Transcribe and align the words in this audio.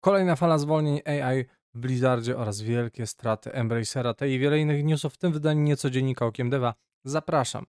Kolejna 0.00 0.36
fala 0.36 0.58
zwolnień 0.58 1.00
AI 1.06 1.44
w 1.74 1.80
Blizzardzie 1.80 2.36
oraz 2.36 2.60
wielkie 2.60 3.06
straty 3.06 3.52
Embracera, 3.52 4.14
tej 4.14 4.32
i 4.32 4.38
wiele 4.38 4.58
innych 4.58 4.84
newsów 4.84 5.14
w 5.14 5.18
tym 5.18 5.32
wydaniu 5.32 5.62
nieco 5.62 5.90
dziennika 5.90 6.26
Okiem 6.26 6.50
Deva. 6.50 6.74
Zapraszam. 7.04 7.66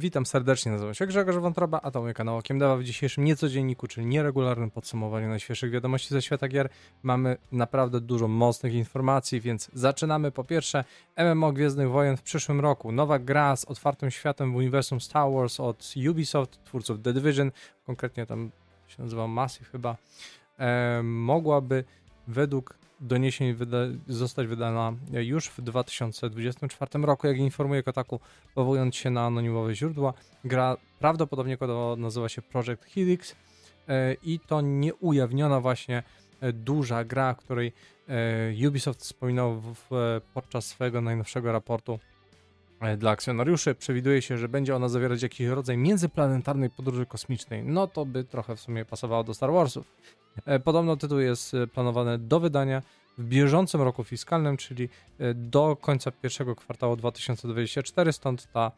Witam 0.00 0.26
serdecznie, 0.26 0.72
nazywam 0.72 0.94
się 0.94 1.06
Grzegorz 1.06 1.36
Wątroba, 1.36 1.80
a 1.82 1.90
to 1.90 2.02
mój 2.02 2.14
kanał 2.14 2.36
Okiem 2.36 2.58
Dewa 2.58 2.76
w 2.76 2.82
dzisiejszym 2.82 3.24
niecodzienniku, 3.24 3.86
czyli 3.86 4.06
nieregularnym 4.06 4.70
podsumowaniu 4.70 5.28
najświeższych 5.28 5.70
wiadomości 5.70 6.08
ze 6.08 6.22
świata 6.22 6.48
gier. 6.48 6.68
Mamy 7.02 7.36
naprawdę 7.52 8.00
dużo 8.00 8.28
mocnych 8.28 8.74
informacji, 8.74 9.40
więc 9.40 9.70
zaczynamy. 9.72 10.30
Po 10.30 10.44
pierwsze, 10.44 10.84
MMO 11.16 11.52
Gwiezdnych 11.52 11.90
Wojen 11.90 12.16
w 12.16 12.22
przyszłym 12.22 12.60
roku. 12.60 12.92
Nowa 12.92 13.18
gra 13.18 13.56
z 13.56 13.64
otwartym 13.64 14.10
światem 14.10 14.52
w 14.52 14.56
uniwersum 14.56 15.00
Star 15.00 15.32
Wars 15.32 15.60
od 15.60 15.94
Ubisoft, 16.10 16.64
twórców 16.64 17.02
The 17.02 17.12
Division, 17.12 17.50
konkretnie 17.86 18.26
tam 18.26 18.50
się 18.86 19.02
nazywa 19.02 19.26
Massive 19.26 19.70
chyba, 19.70 19.96
e, 20.58 21.00
mogłaby 21.02 21.84
według 22.28 22.79
doniesień 23.00 23.54
wyda 23.54 23.78
zostać 24.08 24.46
wydana 24.46 24.92
już 25.12 25.48
w 25.48 25.60
2024 25.62 27.06
roku, 27.06 27.26
jak 27.26 27.36
informuje 27.36 27.82
Kotaku, 27.82 28.20
powołując 28.54 28.96
się 28.96 29.10
na 29.10 29.26
anonimowe 29.26 29.74
źródła. 29.74 30.14
Gra 30.44 30.76
prawdopodobnie 30.98 31.58
nazywa 31.96 32.28
się 32.28 32.42
Project 32.42 32.84
Helix 32.84 33.36
e, 33.88 34.14
i 34.14 34.40
to 34.40 34.60
nieujawniona 34.60 35.60
właśnie 35.60 36.02
e, 36.40 36.52
duża 36.52 37.04
gra, 37.04 37.34
której 37.34 37.72
e, 38.08 38.68
Ubisoft 38.68 39.00
wspominał 39.00 39.60
w, 39.60 40.20
podczas 40.34 40.66
swojego 40.66 41.00
najnowszego 41.00 41.52
raportu 41.52 41.98
dla 42.98 43.10
akcjonariuszy. 43.10 43.74
Przewiduje 43.74 44.22
się, 44.22 44.38
że 44.38 44.48
będzie 44.48 44.76
ona 44.76 44.88
zawierać 44.88 45.22
jakiś 45.22 45.46
rodzaj 45.46 45.76
międzyplanetarnej 45.76 46.70
podróży 46.70 47.06
kosmicznej. 47.06 47.64
No 47.64 47.86
to 47.86 48.06
by 48.06 48.24
trochę 48.24 48.56
w 48.56 48.60
sumie 48.60 48.84
pasowało 48.84 49.24
do 49.24 49.34
Star 49.34 49.52
Warsów. 49.52 49.86
E, 50.46 50.60
podobno 50.60 50.96
tytuł 50.96 51.18
jest 51.18 51.54
e, 51.54 51.66
planowany 51.66 52.18
do 52.18 52.40
wydania 52.40 52.82
w 53.18 53.24
bieżącym 53.24 53.82
roku 53.82 54.04
fiskalnym, 54.04 54.56
czyli 54.56 54.88
e, 55.18 55.34
do 55.34 55.76
końca 55.80 56.10
pierwszego 56.10 56.56
kwartału 56.56 56.96
2024, 56.96 58.12
stąd 58.12 58.52
ta 58.52 58.72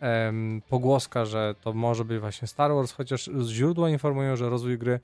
em, 0.00 0.62
pogłoska, 0.68 1.24
że 1.24 1.54
to 1.60 1.72
może 1.72 2.04
być 2.04 2.20
właśnie 2.20 2.48
Star 2.48 2.74
Wars, 2.74 2.92
chociaż 2.92 3.30
źródła 3.46 3.90
informują, 3.90 4.36
że 4.36 4.50
rozwój 4.50 4.78
gry 4.78 5.00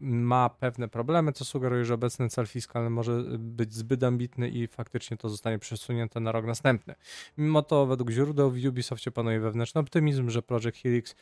ma 0.00 0.48
pewne 0.48 0.88
problemy, 0.88 1.32
co 1.32 1.44
sugeruje, 1.44 1.84
że 1.84 1.94
obecny 1.94 2.28
cel 2.28 2.46
fiskalny 2.46 2.90
może 2.90 3.24
być 3.38 3.74
zbyt 3.74 4.02
ambitny 4.02 4.48
i 4.48 4.66
faktycznie 4.66 5.16
to 5.16 5.28
zostanie 5.28 5.58
przesunięte 5.58 6.20
na 6.20 6.32
rok 6.32 6.46
następny. 6.46 6.94
Mimo 7.38 7.62
to 7.62 7.86
według 7.86 8.10
źródeł 8.10 8.50
w 8.50 8.66
Ubisoftie 8.66 9.10
panuje 9.10 9.40
wewnętrzny 9.40 9.80
optymizm, 9.80 10.30
że 10.30 10.42
Project 10.42 10.78
Helix 10.78 11.14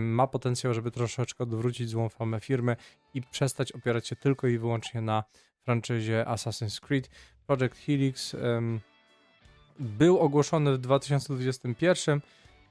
ma 0.00 0.26
potencjał, 0.26 0.74
żeby 0.74 0.90
troszeczkę 0.90 1.44
odwrócić 1.44 1.88
złą 1.88 2.08
famę 2.08 2.40
firmy 2.40 2.76
i 3.14 3.22
przestać 3.22 3.72
opierać 3.72 4.08
się 4.08 4.16
tylko 4.16 4.46
i 4.46 4.58
wyłącznie 4.58 5.00
na 5.00 5.24
franczyzie 5.64 6.24
Assassin's 6.28 6.80
Creed. 6.80 7.10
Project 7.46 7.76
Helix 7.76 8.34
um, 8.34 8.80
był 9.78 10.18
ogłoszony 10.18 10.72
w 10.72 10.78
2021 10.78 12.20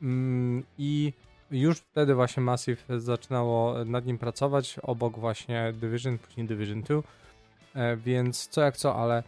um, 0.01 0.63
i 0.77 1.13
już 1.51 1.77
wtedy 1.77 2.15
właśnie 2.15 2.43
Massive 2.43 2.83
zaczynało 2.97 3.85
nad 3.85 4.05
nim 4.05 4.17
pracować, 4.17 4.79
obok 4.83 5.19
właśnie 5.19 5.73
Division, 5.73 6.17
później 6.17 6.47
Division 6.47 6.81
2, 6.81 7.01
e, 7.75 7.97
więc 7.97 8.47
co 8.47 8.61
jak 8.61 8.77
co, 8.77 8.95
ale 8.95 9.23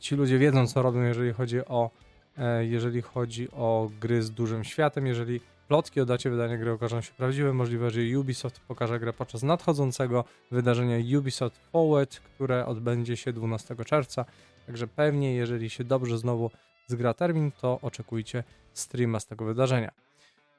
ci 0.00 0.16
ludzie 0.16 0.38
wiedzą 0.38 0.66
co 0.66 0.82
robią, 0.82 1.02
jeżeli 1.02 1.32
chodzi 1.32 1.64
o 1.64 1.90
e, 2.38 2.66
jeżeli 2.66 3.02
chodzi 3.02 3.50
o 3.50 3.90
gry 4.00 4.22
z 4.22 4.30
dużym 4.30 4.64
światem, 4.64 5.06
jeżeli 5.06 5.40
Plotki 5.68 6.00
o 6.00 6.06
dacie 6.06 6.30
wydania 6.30 6.58
gry 6.58 6.72
okażą 6.72 7.00
się 7.00 7.12
prawdziwe. 7.12 7.52
Możliwe, 7.52 7.90
że 7.90 8.18
Ubisoft 8.18 8.60
pokaże 8.60 9.00
grę 9.00 9.12
podczas 9.12 9.42
nadchodzącego 9.42 10.24
wydarzenia 10.50 11.18
Ubisoft 11.18 11.56
Forward, 11.56 12.16
które 12.16 12.66
odbędzie 12.66 13.16
się 13.16 13.32
12 13.32 13.76
czerwca. 13.76 14.24
Także 14.66 14.86
pewnie, 14.86 15.34
jeżeli 15.34 15.70
się 15.70 15.84
dobrze 15.84 16.18
znowu 16.18 16.50
zgra 16.86 17.14
termin, 17.14 17.52
to 17.52 17.78
oczekujcie 17.82 18.44
streama 18.72 19.20
z 19.20 19.26
tego 19.26 19.44
wydarzenia. 19.44 20.05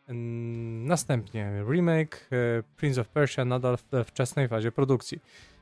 Następnie 0.08 1.64
remake 1.70 2.30
e, 2.32 2.64
Prince 2.78 2.98
of 2.98 3.08
Persia 3.08 3.46
nadal 3.46 3.78
w 3.78 4.06
wczesnej 4.06 4.48
fazie 4.48 4.72
produkcji. 4.72 5.20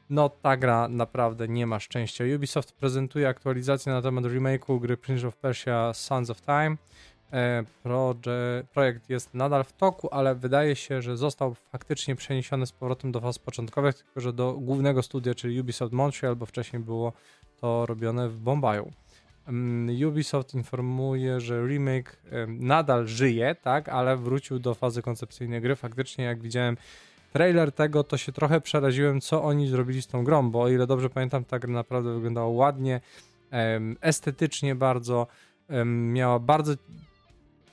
No 0.09 0.29
ta 0.29 0.57
gra 0.57 0.87
naprawdę 0.87 1.47
nie 1.47 1.67
ma 1.67 1.79
szczęścia. 1.79 2.23
Ubisoft 2.35 2.71
prezentuje 2.71 3.27
aktualizację 3.27 3.91
na 3.91 4.01
temat 4.01 4.25
remake'u 4.25 4.79
gry 4.79 4.97
Prince 4.97 5.23
of 5.23 5.35
Persia 5.35 5.93
Sons 5.93 6.29
of 6.29 6.41
Time. 6.41 6.77
E, 7.33 7.63
projekt 8.73 9.09
jest 9.09 9.33
nadal 9.33 9.63
w 9.63 9.73
toku, 9.73 10.09
ale 10.11 10.35
wydaje 10.35 10.75
się, 10.75 11.01
że 11.01 11.17
został 11.17 11.55
faktycznie 11.71 12.15
przeniesiony 12.15 12.65
z 12.65 12.71
powrotem 12.71 13.11
do 13.11 13.21
faz 13.21 13.39
początkowych, 13.39 13.95
tylko 13.95 14.21
że 14.21 14.33
do 14.33 14.53
głównego 14.53 15.03
studia, 15.03 15.35
czyli 15.35 15.61
Ubisoft 15.61 15.93
Montreal, 15.93 16.35
bo 16.35 16.45
wcześniej 16.45 16.81
było 16.81 17.13
to 17.61 17.85
robione 17.85 18.29
w 18.29 18.39
Bombaju. 18.39 18.91
Ubisoft 20.07 20.53
informuje, 20.53 21.39
że 21.39 21.67
remake 21.67 22.17
nadal 22.47 23.07
żyje, 23.07 23.55
tak, 23.61 23.89
ale 23.89 24.17
wrócił 24.17 24.59
do 24.59 24.75
fazy 24.75 25.01
koncepcyjnej 25.01 25.61
gry. 25.61 25.75
Faktycznie, 25.75 26.25
jak 26.25 26.41
widziałem 26.41 26.77
trailer 27.33 27.71
tego, 27.71 28.03
to 28.03 28.17
się 28.17 28.31
trochę 28.31 28.61
przeraziłem, 28.61 29.21
co 29.21 29.43
oni 29.43 29.67
zrobili 29.67 30.01
z 30.01 30.07
tą 30.07 30.23
grą, 30.23 30.51
bo 30.51 30.61
o 30.61 30.69
ile 30.69 30.87
dobrze 30.87 31.09
pamiętam, 31.09 31.45
ta 31.45 31.59
gra 31.59 31.73
naprawdę 31.73 32.13
wyglądała 32.13 32.47
ładnie, 32.47 33.01
estetycznie 34.01 34.75
bardzo, 34.75 35.27
miała 35.85 36.39
bardzo 36.39 36.73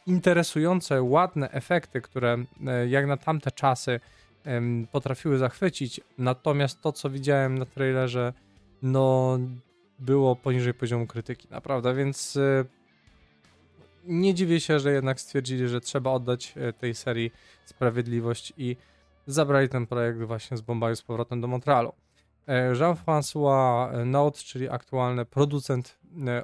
interesujące, 0.07 1.03
ładne 1.03 1.51
efekty, 1.51 2.01
które 2.01 2.45
e, 2.67 2.89
jak 2.89 3.07
na 3.07 3.17
tamte 3.17 3.51
czasy 3.51 4.01
potrafiły 4.93 5.39
zachwycić. 5.39 6.01
Natomiast 6.19 6.81
to, 6.81 6.93
co 6.93 7.11
widziałem 7.11 7.59
na 7.59 7.67
trailerze, 7.67 8.33
no 8.83 9.39
było 10.03 10.37
poniżej 10.37 10.75
poziomu 10.75 11.07
krytyki, 11.07 11.49
naprawdę, 11.51 11.95
więc 11.95 12.37
e, 12.37 12.65
nie 14.05 14.35
dziwię 14.35 14.61
się, 14.61 14.81
że 14.81 14.93
jednak 14.93 15.21
stwierdzili, 15.21 15.69
że 15.69 15.81
trzeba 15.81 16.11
oddać 16.11 16.55
e, 16.57 16.73
tej 16.73 16.95
serii 16.95 17.33
sprawiedliwość 17.65 18.53
i 18.57 18.77
zabrali 19.27 19.69
ten 19.69 19.87
projekt 19.87 20.19
właśnie 20.19 20.57
z 20.57 20.61
Bombaju 20.61 20.97
z 20.97 21.03
powrotem 21.03 21.41
do 21.41 21.47
Montrealu. 21.49 21.93
Jean-François 22.73 24.07
Note, 24.07 24.39
czyli 24.39 24.69
aktualny 24.69 25.25
producent 25.25 25.99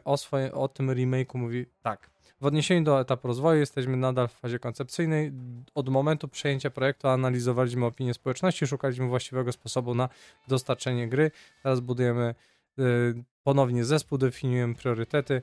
o, 0.04 0.16
swoje, 0.16 0.52
o 0.52 0.68
tym 0.68 0.90
remake'u 0.90 1.38
mówi 1.38 1.66
tak. 1.82 2.10
W 2.40 2.46
odniesieniu 2.46 2.84
do 2.84 3.00
etapu 3.00 3.28
rozwoju 3.28 3.60
jesteśmy 3.60 3.96
nadal 3.96 4.28
w 4.28 4.32
fazie 4.32 4.58
koncepcyjnej. 4.58 5.32
Od 5.74 5.88
momentu 5.88 6.28
przejęcia 6.28 6.70
projektu 6.70 7.08
analizowaliśmy 7.08 7.86
opinię 7.86 8.14
społeczności, 8.14 8.66
szukaliśmy 8.66 9.06
właściwego 9.06 9.52
sposobu 9.52 9.94
na 9.94 10.08
dostarczenie 10.48 11.08
gry. 11.08 11.30
Teraz 11.62 11.80
budujemy 11.80 12.34
y, 12.78 13.24
ponownie 13.48 13.84
zespół, 13.84 14.18
definiujemy 14.18 14.74
priorytety, 14.74 15.42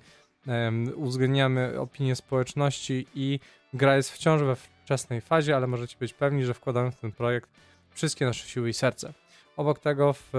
uwzględniamy 0.95 1.79
opinię 1.79 2.15
społeczności 2.15 3.07
i 3.15 3.39
gra 3.73 3.95
jest 3.95 4.11
wciąż 4.11 4.41
we 4.41 4.55
wczesnej 4.55 5.21
fazie, 5.21 5.55
ale 5.55 5.67
możecie 5.67 5.97
być 5.99 6.13
pewni, 6.13 6.45
że 6.45 6.53
wkładamy 6.53 6.91
w 6.91 6.95
ten 6.95 7.11
projekt 7.11 7.49
wszystkie 7.91 8.25
nasze 8.25 8.47
siły 8.47 8.69
i 8.69 8.73
serce. 8.73 9.13
Obok 9.57 9.79
tego 9.79 10.13
w 10.13 10.35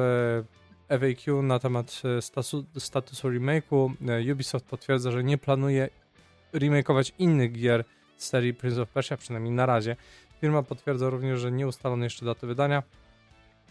e, 0.88 0.99
FAQ 0.99 1.43
na 1.43 1.59
temat 1.59 2.03
e, 2.19 2.22
statusu, 2.22 2.65
statusu 2.78 3.28
remake'u 3.28 3.93
e, 4.09 4.33
Ubisoft 4.33 4.66
potwierdza, 4.66 5.10
że 5.10 5.25
nie 5.25 5.38
planuje 5.38 5.88
remakeować 6.53 7.12
innych 7.19 7.53
gier 7.53 7.84
z 8.16 8.27
serii 8.27 8.54
Prince 8.54 8.78
of 8.78 8.88
Persia, 8.88 9.16
przynajmniej 9.16 9.53
na 9.53 9.66
razie. 9.66 9.97
Firma 10.41 10.62
potwierdza 10.62 11.10
również, 11.10 11.41
że 11.41 11.53
nie 11.53 11.66
ustalono 11.66 12.04
jeszcze 12.04 12.27
daty 12.27 12.47
wydania, 12.47 12.83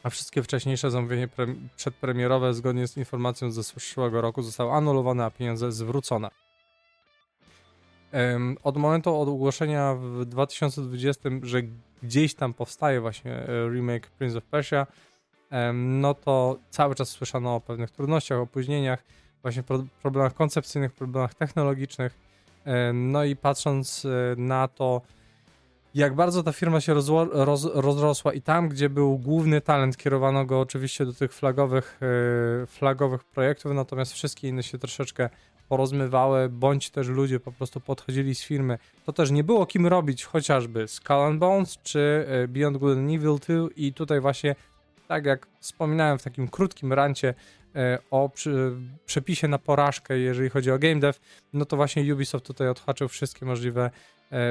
a 0.06 0.10
wszystkie 0.10 0.44
wcześniejsze 0.44 0.92
zamówienia 0.92 1.28
pre 1.28 1.48
przedpremierowe 1.76 2.54
zgodnie 2.54 2.88
z 2.88 2.98
informacją 2.98 3.52
ze 3.52 3.64
zeszłego 3.64 4.22
roku 4.22 4.42
zostały 4.42 4.72
anulowane, 4.72 5.26
a 5.26 5.32
pieniądze 5.32 5.72
zwrócone. 5.72 6.30
Um, 8.14 8.58
od 8.64 8.78
momentu 8.78 9.16
ogłoszenia 9.16 9.96
w 9.96 10.26
2020, 10.26 11.30
że 11.44 11.62
gdzieś 12.04 12.35
tam 12.35 12.53
powstaje 12.53 13.02
właśnie 13.02 13.32
e, 13.32 13.70
remake 13.70 14.09
Prince 14.09 14.35
of 14.35 14.44
Persia, 14.44 14.88
um, 15.52 16.02
no 16.02 16.14
to 16.14 16.58
cały 16.70 16.96
czas 16.96 17.09
słyszano 17.09 17.56
o 17.56 17.62
pewnych 17.62 17.91
trudnościach, 17.91 18.40
opóźnieniach, 18.40 19.03
właśnie 19.41 19.64
pro 19.64 19.85
problemach 20.02 20.34
koncepcyjnych, 20.34 20.94
problemach 20.94 21.34
technologicznych, 21.34 22.26
E, 22.66 22.94
no 22.94 23.24
i 23.24 23.35
patrząc 23.35 24.06
e, 24.06 24.35
na 24.38 24.68
to, 24.68 25.02
jak 25.96 26.16
bardzo 26.16 26.44
ta 26.44 26.52
firma 26.52 26.82
się 26.82 26.94
roz, 27.32 27.66
rozrosła 27.74 28.34
i 28.34 28.42
tam, 28.42 28.70
gdzie 28.70 28.90
był 28.90 29.18
główny 29.18 29.62
talent, 29.62 29.97
kierowano 29.97 30.46
go 30.46 30.59
oczywiście 30.59 31.06
do 31.06 31.14
tych 31.14 31.34
flagowych, 31.34 32.00
e, 32.64 32.66
flagowych 32.66 33.24
projektów, 33.24 33.72
natomiast 33.74 34.14
wszystkie 34.14 34.47
inne 34.47 34.64
się 34.64 34.78
troszeczkę 34.78 35.30
porozmywały, 35.70 36.50
bądź 36.50 36.90
też 36.90 37.08
ludzie 37.08 37.40
po 37.40 37.52
prostu 37.52 37.80
podchodzili 37.80 38.36
z 38.36 38.44
firmy. 38.44 38.78
To 39.06 39.14
też 39.14 39.32
nie 39.32 39.44
było 39.44 39.66
kim 39.66 39.88
robić 39.88 40.26
chociażby 40.26 40.88
Skull 40.88 41.16
and 41.16 41.40
Bones 41.40 41.78
czy 41.84 42.28
Beyond 42.48 42.78
Good 42.78 42.98
and 42.98 43.12
Evil 43.12 43.40
2 43.40 43.70
i 43.76 43.94
tutaj 43.94 44.22
właśnie, 44.22 44.56
tak 45.08 45.26
jak 45.26 45.48
wspominałem 45.59 46.20
w 46.20 46.24
takim 46.24 46.48
krótkim 46.48 46.94
rancie, 46.94 47.34
E, 47.76 48.00
o 48.12 48.30
przy, 48.30 48.72
przepisie 49.06 49.48
na 49.48 49.58
porażkę, 49.58 50.20
jeżeli 50.20 50.50
chodzi 50.50 50.72
o 50.72 50.80
game 50.80 51.00
dev, 51.00 51.20
no 51.53 51.66
to 51.66 51.76
właśnie 51.76 52.14
Ubisoft 52.14 52.46
tutaj 52.46 52.70
odhaczył 52.70 53.08
wszystkie 53.08 53.46
możliwe 53.46 53.86
e, 53.86 53.91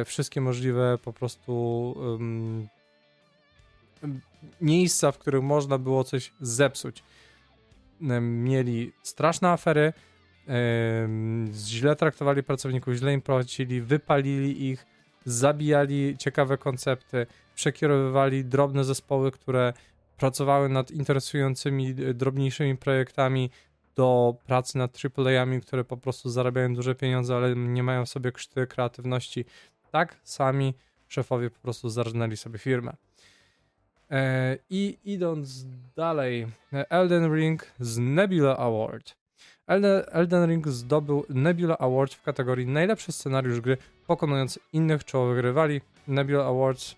wszystkie 0.05 0.41
możliwe 0.41 0.99
po 0.99 1.13
prostu 1.13 1.53
um, 1.97 2.69
miejsca, 4.61 5.13
w 5.13 5.19
których 5.19 5.43
można 5.43 5.79
było 5.79 6.05
coś 6.05 6.33
zepsuć. 6.41 7.03
Mieli 8.21 8.93
straszne 9.03 9.49
afery, 9.49 9.93
źle 11.53 11.97
traktowali 11.97 12.43
pracowników, 12.43 12.95
źle 12.95 13.13
im 13.13 13.23
płacili, 13.23 13.81
wypalili 13.81 14.67
ich, 14.71 14.87
zabijali 15.25 16.17
ciekawe 16.19 16.59
koncepty, 16.59 17.27
przekierowywali 17.55 18.45
drobne 18.45 18.85
zespoły, 18.85 19.31
które 19.31 19.73
pracowały 20.17 20.69
nad 20.69 20.91
interesującymi, 20.91 21.89
e, 21.89 22.15
drobniejszymi 22.15 22.77
projektami 22.77 23.51
do 23.97 24.37
pracy 24.47 24.79
nad 24.79 24.99
AAA-ami, 25.05 25.61
które 25.61 25.85
po 25.85 25.97
prostu 25.97 26.31
zarabiają 26.31 26.75
duże 26.75 26.95
pieniądze, 26.95 27.37
ale 27.37 27.57
nie 27.57 27.83
mają 27.83 28.05
w 28.05 28.09
sobie 28.09 28.33
krzty 28.33 28.67
kreatywności. 28.67 29.45
Tak 29.91 30.21
sami 30.23 30.75
szefowie 31.09 31.51
po 31.51 31.61
prostu 31.61 31.89
zarżnęli 31.89 32.37
sobie 32.37 32.59
firmę. 32.59 32.93
E, 34.11 34.59
I 34.71 34.99
idąc 35.05 35.67
dalej, 35.97 36.47
Elden 36.73 37.35
Ring 37.35 37.67
z 37.81 37.99
Nebula 37.99 38.57
Award. 38.57 39.17
Elden 39.67 40.51
Ring 40.51 40.69
zdobył 40.69 41.27
Nebula 41.29 41.79
Award 41.79 42.15
w 42.15 42.23
kategorii 42.23 42.67
najlepszy 42.67 43.13
scenariusz 43.13 43.61
gry, 43.61 43.77
pokonując 44.07 44.59
innych 44.73 45.05
czołowych 45.05 45.43
rywali. 45.43 45.81
Nebula 46.09 46.45
Awards 46.45 46.97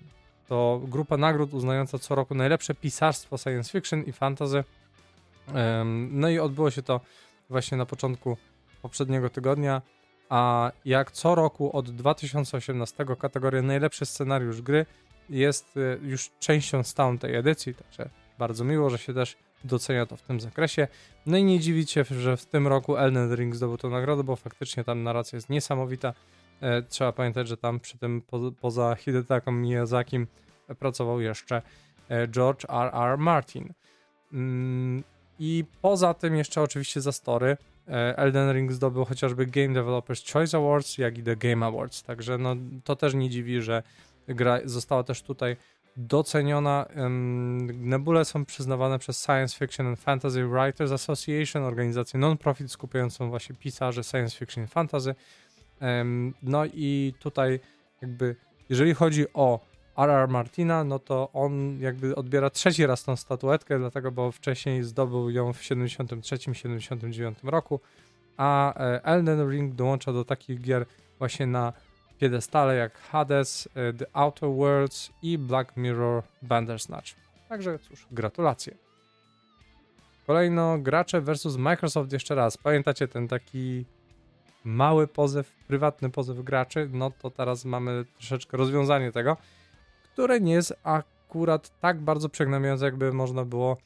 to 0.49 0.81
grupa 0.84 1.16
nagród 1.16 1.54
uznająca 1.54 1.99
co 1.99 2.14
roku 2.14 2.34
najlepsze 2.34 2.75
pisarstwo 2.75 3.38
science 3.38 3.72
fiction 3.72 4.02
i 4.02 4.12
fantasy. 4.12 4.64
No 6.10 6.28
i 6.28 6.38
odbyło 6.38 6.70
się 6.70 6.82
to 6.82 7.00
właśnie 7.50 7.78
na 7.78 7.87
początku 7.87 8.37
poprzedniego 8.82 9.31
tygodnia, 9.31 9.82
a 10.28 10.72
jak 10.84 11.12
co 11.12 11.34
roku 11.34 11.76
od 11.76 11.90
2018 11.90 13.04
kategoria 13.20 13.62
najlepszy 13.62 14.06
scenariusz 14.06 14.62
gry 14.62 14.87
jest 15.31 15.76
y, 15.76 15.98
już 16.02 16.31
częścią 16.40 16.82
stałą 16.82 17.19
tej 17.19 17.34
edycji, 17.34 17.75
także 17.75 18.10
bardzo 18.38 18.64
miło, 18.64 18.90
że 18.90 18.98
się 18.98 19.14
też 19.14 19.37
docenia 19.64 20.06
to 20.06 20.16
w 20.16 20.22
tym 20.22 20.40
zakresie. 20.40 20.88
No 21.26 21.37
i 21.37 21.44
nie 21.44 21.60
dziwicie, 21.60 22.04
że 22.04 22.37
w 22.37 22.46
tym 22.46 22.66
roku 22.66 22.96
Elden 22.96 23.34
Ring 23.34 23.56
zdobył 23.56 23.76
tę 23.76 23.88
nagrodę, 23.88 24.25
bo 24.25 24.37
faktycznie 24.37 24.84
tam 24.84 25.02
narracja 25.02 25.37
jest 25.37 25.50
niesamowita. 25.50 26.14
E, 26.60 26.82
trzeba 26.82 27.12
pamiętać, 27.12 27.49
że 27.49 27.56
tam 27.56 27.81
przy 27.81 27.99
tym 27.99 28.22
po, 28.22 28.52
poza 28.60 28.94
Hidetaką 28.94 29.52
Miyazakim 29.52 30.26
pracował 30.78 31.20
jeszcze 31.20 31.62
e, 32.08 32.28
George 32.28 32.64
R. 32.69 32.94
R. 32.94 33.19
Martin. 33.19 33.72
I 35.38 35.64
poza 35.82 36.14
tym 36.14 36.36
jeszcze 36.36 36.62
oczywiście 36.62 37.00
za 37.00 37.12
story 37.12 37.56
e, 37.88 38.18
Elden 38.18 38.52
Ring 38.52 38.72
zdobył 38.72 39.04
chociażby 39.04 39.46
Game 39.46 39.74
Developers 39.74 40.32
Choice 40.32 40.56
Awards, 40.56 40.98
jak 40.98 41.18
i 41.18 41.22
The 41.22 41.36
Game 41.36 41.66
Awards, 41.66 42.02
także 42.02 42.38
no, 42.38 42.56
to 42.84 42.96
też 42.96 43.14
nie 43.14 43.30
dziwi, 43.30 43.62
że 43.62 43.82
gra 44.28 44.60
została 44.64 45.02
też 45.02 45.22
tutaj 45.22 45.56
doceniona. 45.96 46.86
Nebule 47.74 48.24
są 48.24 48.44
przyznawane 48.44 48.98
przez 48.98 49.22
Science 49.24 49.58
Fiction 49.58 49.86
and 49.86 50.00
Fantasy 50.00 50.48
Writers 50.48 50.92
Association, 50.92 51.62
organizację 51.64 52.20
non-profit 52.20 52.72
skupiającą 52.72 53.30
właśnie 53.30 53.56
pisarzy 53.56 54.04
science 54.04 54.38
fiction 54.38 54.64
i 54.64 54.66
fantasy. 54.66 55.14
No 56.42 56.64
i 56.64 57.14
tutaj 57.18 57.60
jakby, 58.02 58.36
jeżeli 58.68 58.94
chodzi 58.94 59.24
o 59.34 59.60
R.R. 59.96 60.28
Martina, 60.28 60.84
no 60.84 60.98
to 60.98 61.31
on 61.32 61.81
jakby 61.81 62.14
odbiera 62.14 62.50
trzeci 62.50 62.87
raz 62.87 63.04
tą 63.04 63.16
statuetkę, 63.16 63.78
dlatego, 63.78 64.12
bo 64.12 64.32
wcześniej 64.32 64.82
zdobył 64.82 65.31
ją 65.31 65.52
w 65.52 65.60
73-79 65.60 67.34
roku, 67.43 67.81
a 68.37 68.75
e, 68.75 69.04
Elden 69.04 69.50
Ring 69.50 69.75
dołącza 69.75 70.12
do 70.12 70.25
takich 70.25 70.60
gier 70.60 70.87
właśnie 71.19 71.46
na 71.46 71.72
piedestale 72.19 72.76
jak 72.76 72.98
Hades, 72.98 73.69
e, 73.75 73.93
The 73.93 74.06
Outer 74.12 74.48
Worlds 74.48 75.12
i 75.22 75.38
Black 75.38 75.76
Mirror 75.76 76.22
Bandersnatch. 76.42 77.14
Także 77.49 77.78
cóż, 77.78 78.06
gratulacje. 78.10 78.75
Kolejno 80.26 80.78
gracze 80.78 81.20
versus 81.20 81.56
Microsoft 81.56 82.12
jeszcze 82.12 82.34
raz. 82.34 82.56
Pamiętacie 82.56 83.08
ten 83.08 83.28
taki 83.28 83.84
mały 84.64 85.06
pozew, 85.06 85.52
prywatny 85.69 86.10
pozew 86.10 86.44
graczy? 86.44 86.88
No 86.92 87.10
to 87.10 87.31
teraz 87.31 87.64
mamy 87.64 88.04
troszeczkę 88.19 88.56
rozwiązanie 88.56 89.12
tego, 89.12 89.37
które 90.16 90.40
nie 90.40 90.52
jest 90.52 90.74
akurat 90.82 91.80
tak 91.80 92.00
bardzo 92.00 92.28
przegnamiające, 92.28 92.84
jakby 92.84 93.12
można 93.12 93.44
było 93.44 93.76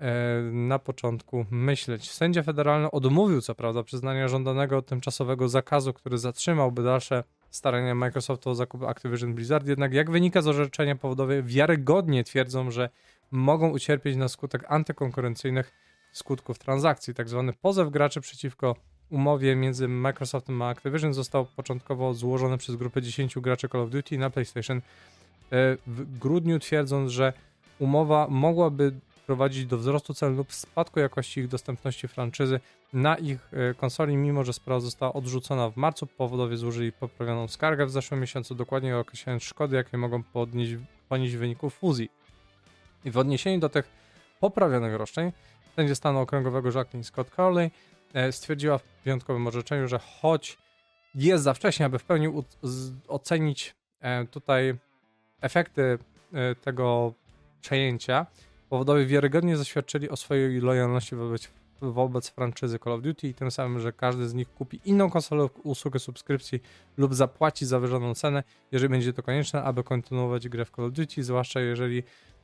e, 0.00 0.40
na 0.52 0.78
początku 0.78 1.46
myśleć. 1.50 2.10
Sędzia 2.10 2.42
federalny 2.42 2.90
odmówił 2.90 3.40
co 3.40 3.54
prawda 3.54 3.82
przyznania 3.82 4.28
żądanego 4.28 4.82
tymczasowego 4.82 5.48
zakazu, 5.48 5.92
który 5.92 6.18
zatrzymałby 6.18 6.82
dalsze 6.82 7.24
starania 7.50 7.94
Microsoftu 7.94 8.50
o 8.50 8.54
zakup 8.54 8.82
Activision 8.82 9.34
Blizzard, 9.34 9.66
jednak 9.66 9.92
jak 9.92 10.10
wynika 10.10 10.42
z 10.42 10.48
orzeczenia 10.48 10.96
powodowe, 10.96 11.42
wiarygodnie 11.42 12.24
twierdzą, 12.24 12.70
że 12.70 12.88
mogą 13.30 13.70
ucierpieć 13.70 14.16
na 14.16 14.28
skutek 14.28 14.64
antykonkurencyjnych 14.68 15.72
skutków 16.12 16.58
transakcji. 16.58 17.14
Tak 17.14 17.28
zwany 17.28 17.52
pozew 17.52 17.90
graczy 17.90 18.20
przeciwko 18.20 18.76
umowie 19.10 19.56
między 19.56 19.88
Microsoftem 19.88 20.62
a 20.62 20.68
Activision 20.68 21.14
został 21.14 21.46
początkowo 21.46 22.14
złożony 22.14 22.58
przez 22.58 22.76
grupę 22.76 23.02
10 23.02 23.38
graczy 23.38 23.68
Call 23.68 23.80
of 23.80 23.90
Duty 23.90 24.18
na 24.18 24.30
PlayStation 24.30 24.80
w 25.86 26.18
grudniu, 26.18 26.58
twierdząc, 26.58 27.10
że 27.10 27.32
umowa 27.78 28.26
mogłaby 28.30 28.92
prowadzić 29.26 29.66
do 29.66 29.78
wzrostu 29.78 30.14
cen 30.14 30.36
lub 30.36 30.52
spadku 30.52 31.00
jakości 31.00 31.40
ich 31.40 31.48
dostępności 31.48 32.08
franczyzy 32.08 32.60
na 32.92 33.16
ich 33.16 33.48
e, 33.52 33.74
konsoli, 33.74 34.16
mimo 34.16 34.44
że 34.44 34.52
sprawa 34.52 34.80
została 34.80 35.12
odrzucona 35.12 35.70
w 35.70 35.76
marcu. 35.76 36.06
Powodowie 36.06 36.56
złożyli 36.56 36.92
poprawioną 36.92 37.48
skargę 37.48 37.86
w 37.86 37.90
zeszłym 37.90 38.20
miesiącu, 38.20 38.54
dokładnie 38.54 38.98
określając 38.98 39.42
szkody, 39.42 39.76
jakie 39.76 39.98
mogą 39.98 40.22
podnieść, 40.22 40.74
ponieść 41.08 41.34
w 41.34 41.38
wyniku 41.38 41.70
fuzji. 41.70 42.10
I 43.04 43.10
w 43.10 43.18
odniesieniu 43.18 43.60
do 43.60 43.68
tych 43.68 43.88
poprawionych 44.40 44.94
roszczeń, 44.94 45.32
sędzia 45.76 45.94
stanu 45.94 46.18
okręgowego 46.18 46.70
Jacqueline 46.78 47.04
Scott 47.04 47.30
Carley 47.36 47.70
e, 48.14 48.32
stwierdziła 48.32 48.78
w 48.78 48.84
wyjątkowym 49.04 49.46
orzeczeniu, 49.46 49.88
że 49.88 49.98
choć 49.98 50.58
jest 51.14 51.44
za 51.44 51.54
wcześnie, 51.54 51.86
aby 51.86 51.98
w 51.98 52.04
pełni 52.04 52.28
ocenić 53.08 53.74
e, 54.00 54.24
tutaj 54.26 54.74
efekty 55.44 55.98
tego 56.62 57.14
przejęcia, 57.60 58.26
Powodowie 58.74 59.06
wiarygodnie 59.06 59.56
zaświadczyli 59.56 60.10
o 60.10 60.16
swojej 60.16 60.60
lojalności 60.60 61.16
wobec, 61.16 61.48
wobec 61.80 62.28
franczyzy 62.28 62.78
Call 62.78 62.92
of 62.92 63.02
Duty 63.02 63.28
i 63.28 63.34
tym 63.34 63.50
samym, 63.50 63.80
że 63.80 63.92
każdy 63.92 64.28
z 64.28 64.34
nich 64.34 64.54
kupi 64.54 64.80
inną 64.84 65.10
konsolę, 65.10 65.48
usługę 65.62 65.98
subskrypcji 65.98 66.60
lub 66.96 67.14
zapłaci 67.14 67.66
zawyżoną 67.66 68.14
cenę, 68.14 68.42
jeżeli 68.72 68.90
będzie 68.90 69.12
to 69.12 69.22
konieczne, 69.22 69.62
aby 69.62 69.84
kontynuować 69.84 70.48
grę 70.48 70.64
w 70.64 70.70
Call 70.70 70.84
of 70.84 70.92
Duty, 70.92 71.24
zwłaszcza 71.24 71.60
jeżeli 71.60 72.02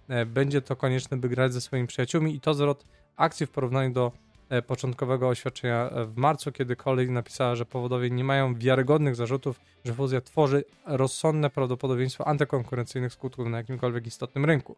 e, 0.09 0.27
będzie 0.27 0.63
to 0.63 0.77
konieczne, 0.77 1.17
by 1.17 1.29
grać 1.29 1.53
ze 1.53 1.61
swoimi 1.61 1.87
przyjaciółmi 1.87 2.35
i 2.35 2.41
to 2.41 2.55
zwrot 2.55 2.85
akcji 3.17 3.47
w 3.47 3.51
porównaniu 3.51 3.93
do 3.93 4.07
e, 4.07 4.30
początkowego 4.67 5.29
oświadczenia 5.29 5.91
e, 5.91 6.05
w 6.05 6.17
marcu, 6.17 6.53
kiedy 6.53 6.77
kolej 6.77 7.11
napisała, 7.11 7.57
że 7.57 7.65
powodowie 7.65 8.11
nie 8.11 8.25
mają 8.25 8.55
wiarygodnych 8.55 9.17
zarzutów, 9.17 9.61
że 9.85 9.95
fuzja 9.95 10.21
tworzy 10.21 10.65
rozsądne 10.87 11.51
prawdopodobieństwo 11.51 12.27
antykonkurencyjnych 12.27 13.13
skutków 13.13 13.47
na 13.47 13.59
jakimkolwiek 13.59 14.07
istotnym 14.07 14.45
rynku 14.45 14.77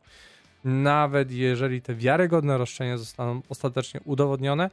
nawet 0.65 1.33
jeżeli 1.33 1.83
te 1.83 1.95
wiarygodne 1.95 2.59
roszczenia 2.59 2.99
zostaną 2.99 3.43
ostatecznie 3.49 4.01
udowodnione. 4.05 4.71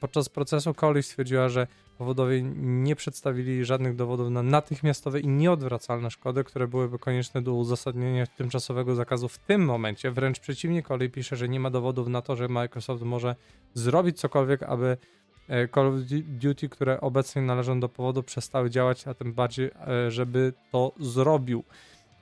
Podczas 0.00 0.28
procesu 0.28 0.74
Coley 0.74 1.02
stwierdziła, 1.02 1.48
że 1.48 1.66
powodowie 2.02 2.42
nie 2.62 2.96
przedstawili 2.96 3.64
żadnych 3.64 3.96
dowodów 3.96 4.30
na 4.30 4.42
natychmiastowe 4.42 5.20
i 5.20 5.28
nieodwracalne 5.28 6.10
szkody, 6.10 6.44
które 6.44 6.68
byłyby 6.68 6.98
konieczne 6.98 7.42
do 7.42 7.54
uzasadnienia 7.54 8.26
tymczasowego 8.26 8.94
zakazu 8.94 9.28
w 9.28 9.38
tym 9.38 9.64
momencie. 9.64 10.10
Wręcz 10.10 10.40
przeciwnie, 10.40 10.82
Coley 10.82 11.10
pisze, 11.10 11.36
że 11.36 11.48
nie 11.48 11.60
ma 11.60 11.70
dowodów 11.70 12.08
na 12.08 12.22
to, 12.22 12.36
że 12.36 12.48
Microsoft 12.48 13.02
może 13.02 13.36
zrobić 13.74 14.20
cokolwiek, 14.20 14.62
aby 14.62 14.96
e, 15.48 15.68
Call 15.68 15.86
of 15.86 15.94
Duty, 16.26 16.68
które 16.68 17.00
obecnie 17.00 17.42
należą 17.42 17.80
do 17.80 17.88
powodu, 17.88 18.22
przestały 18.22 18.70
działać, 18.70 19.08
a 19.08 19.14
tym 19.14 19.32
bardziej, 19.32 19.66
e, 19.66 20.10
żeby 20.10 20.52
to 20.72 20.92
zrobił. 21.00 21.64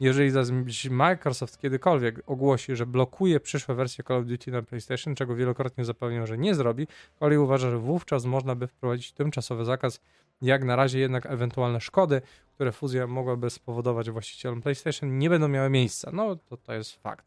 Jeżeli 0.01 0.31
zaś 0.31 0.47
Microsoft 0.91 1.59
kiedykolwiek 1.59 2.23
ogłosi, 2.27 2.77
że 2.77 2.87
blokuje 2.87 3.41
przyszłe 3.41 3.75
wersje 3.75 4.05
Call 4.05 4.17
of 4.17 4.27
Duty 4.27 4.51
na 4.51 4.63
PlayStation, 4.63 5.15
czego 5.15 5.37
wielokrotnie 5.37 5.85
zapewniał, 5.85 6.27
że 6.27 6.39
nie 6.39 6.55
zrobi, 6.55 6.87
Coley 7.19 7.39
uważa, 7.39 7.71
że 7.71 7.79
wówczas 7.79 8.25
można 8.25 8.55
by 8.55 8.67
wprowadzić 8.67 9.13
tymczasowy 9.13 9.65
zakaz. 9.65 10.01
Jak 10.43 10.65
na 10.65 10.77
razie 10.77 10.99
jednak 10.99 11.27
ewentualne 11.27 11.81
szkody, 11.81 12.23
które 12.55 12.73
fuzja 12.73 13.07
mogłaby 13.07 13.51
spowodować 13.51 14.11
właścicielom 14.11 14.63
PlayStation, 14.63 15.19
nie 15.19 15.31
będą 15.31 15.49
miały 15.49 15.71
miejsca. 15.71 16.11
No 16.13 16.37
to 16.37 16.57
to 16.57 16.73
jest 16.73 17.03
fakt. 17.03 17.27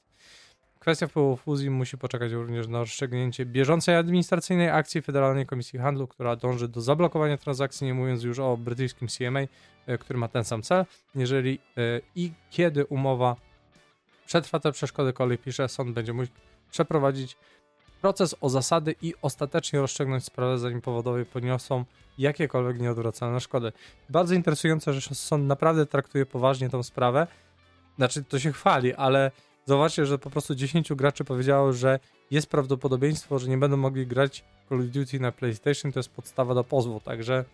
Kwestia 0.79 1.07
wpływu 1.07 1.37
fuzji 1.37 1.69
musi 1.69 1.97
poczekać 1.97 2.31
również 2.31 2.67
na 2.67 2.79
rozstrzygnięcie 2.79 3.45
bieżącej 3.45 3.95
administracyjnej 3.95 4.69
akcji 4.69 5.01
Federalnej 5.01 5.45
Komisji 5.45 5.79
Handlu, 5.79 6.07
która 6.07 6.35
dąży 6.35 6.67
do 6.67 6.81
zablokowania 6.81 7.37
transakcji, 7.37 7.87
nie 7.87 7.93
mówiąc 7.93 8.23
już 8.23 8.39
o 8.39 8.57
brytyjskim 8.57 9.07
CMA, 9.07 9.39
który 9.99 10.19
ma 10.19 10.27
ten 10.27 10.43
sam 10.43 10.61
cel. 10.61 10.85
Jeżeli 11.15 11.59
e, 11.77 11.81
i 12.15 12.31
kiedy 12.49 12.85
umowa 12.85 13.35
przetrwa 14.25 14.59
te 14.59 14.71
przeszkody, 14.71 15.13
kolej 15.13 15.37
pisze, 15.37 15.69
sąd 15.69 15.91
będzie 15.91 16.13
mógł 16.13 16.29
przeprowadzić 16.71 17.37
proces 18.01 18.35
o 18.41 18.49
zasady 18.49 18.95
i 19.01 19.13
ostatecznie 19.21 19.79
rozstrzygnąć 19.79 20.25
sprawę, 20.25 20.57
zanim 20.57 20.81
powodowie 20.81 21.25
poniosą 21.25 21.85
jakiekolwiek 22.17 22.81
nieodwracalne 22.81 23.39
szkody. 23.39 23.71
Bardzo 24.09 24.35
interesujące, 24.35 24.93
że 24.93 25.15
sąd 25.15 25.47
naprawdę 25.47 25.85
traktuje 25.85 26.25
poważnie 26.25 26.69
tą 26.69 26.83
sprawę. 26.83 27.27
Znaczy, 27.97 28.23
to 28.23 28.39
się 28.39 28.51
chwali, 28.51 28.93
ale 28.93 29.31
zobaczcie, 29.65 30.05
że 30.05 30.19
po 30.19 30.29
prostu 30.29 30.55
10 30.55 30.93
graczy 30.93 31.23
powiedziało, 31.23 31.73
że 31.73 31.99
jest 32.31 32.47
prawdopodobieństwo, 32.47 33.39
że 33.39 33.47
nie 33.49 33.57
będą 33.57 33.77
mogli 33.77 34.07
grać 34.07 34.43
Call 34.69 34.79
of 34.79 34.85
Duty 34.85 35.19
na 35.19 35.31
PlayStation, 35.31 35.91
to 35.91 35.99
jest 35.99 36.09
podstawa 36.09 36.53
do 36.53 36.63
pozwu, 36.63 36.99
także 36.99 37.45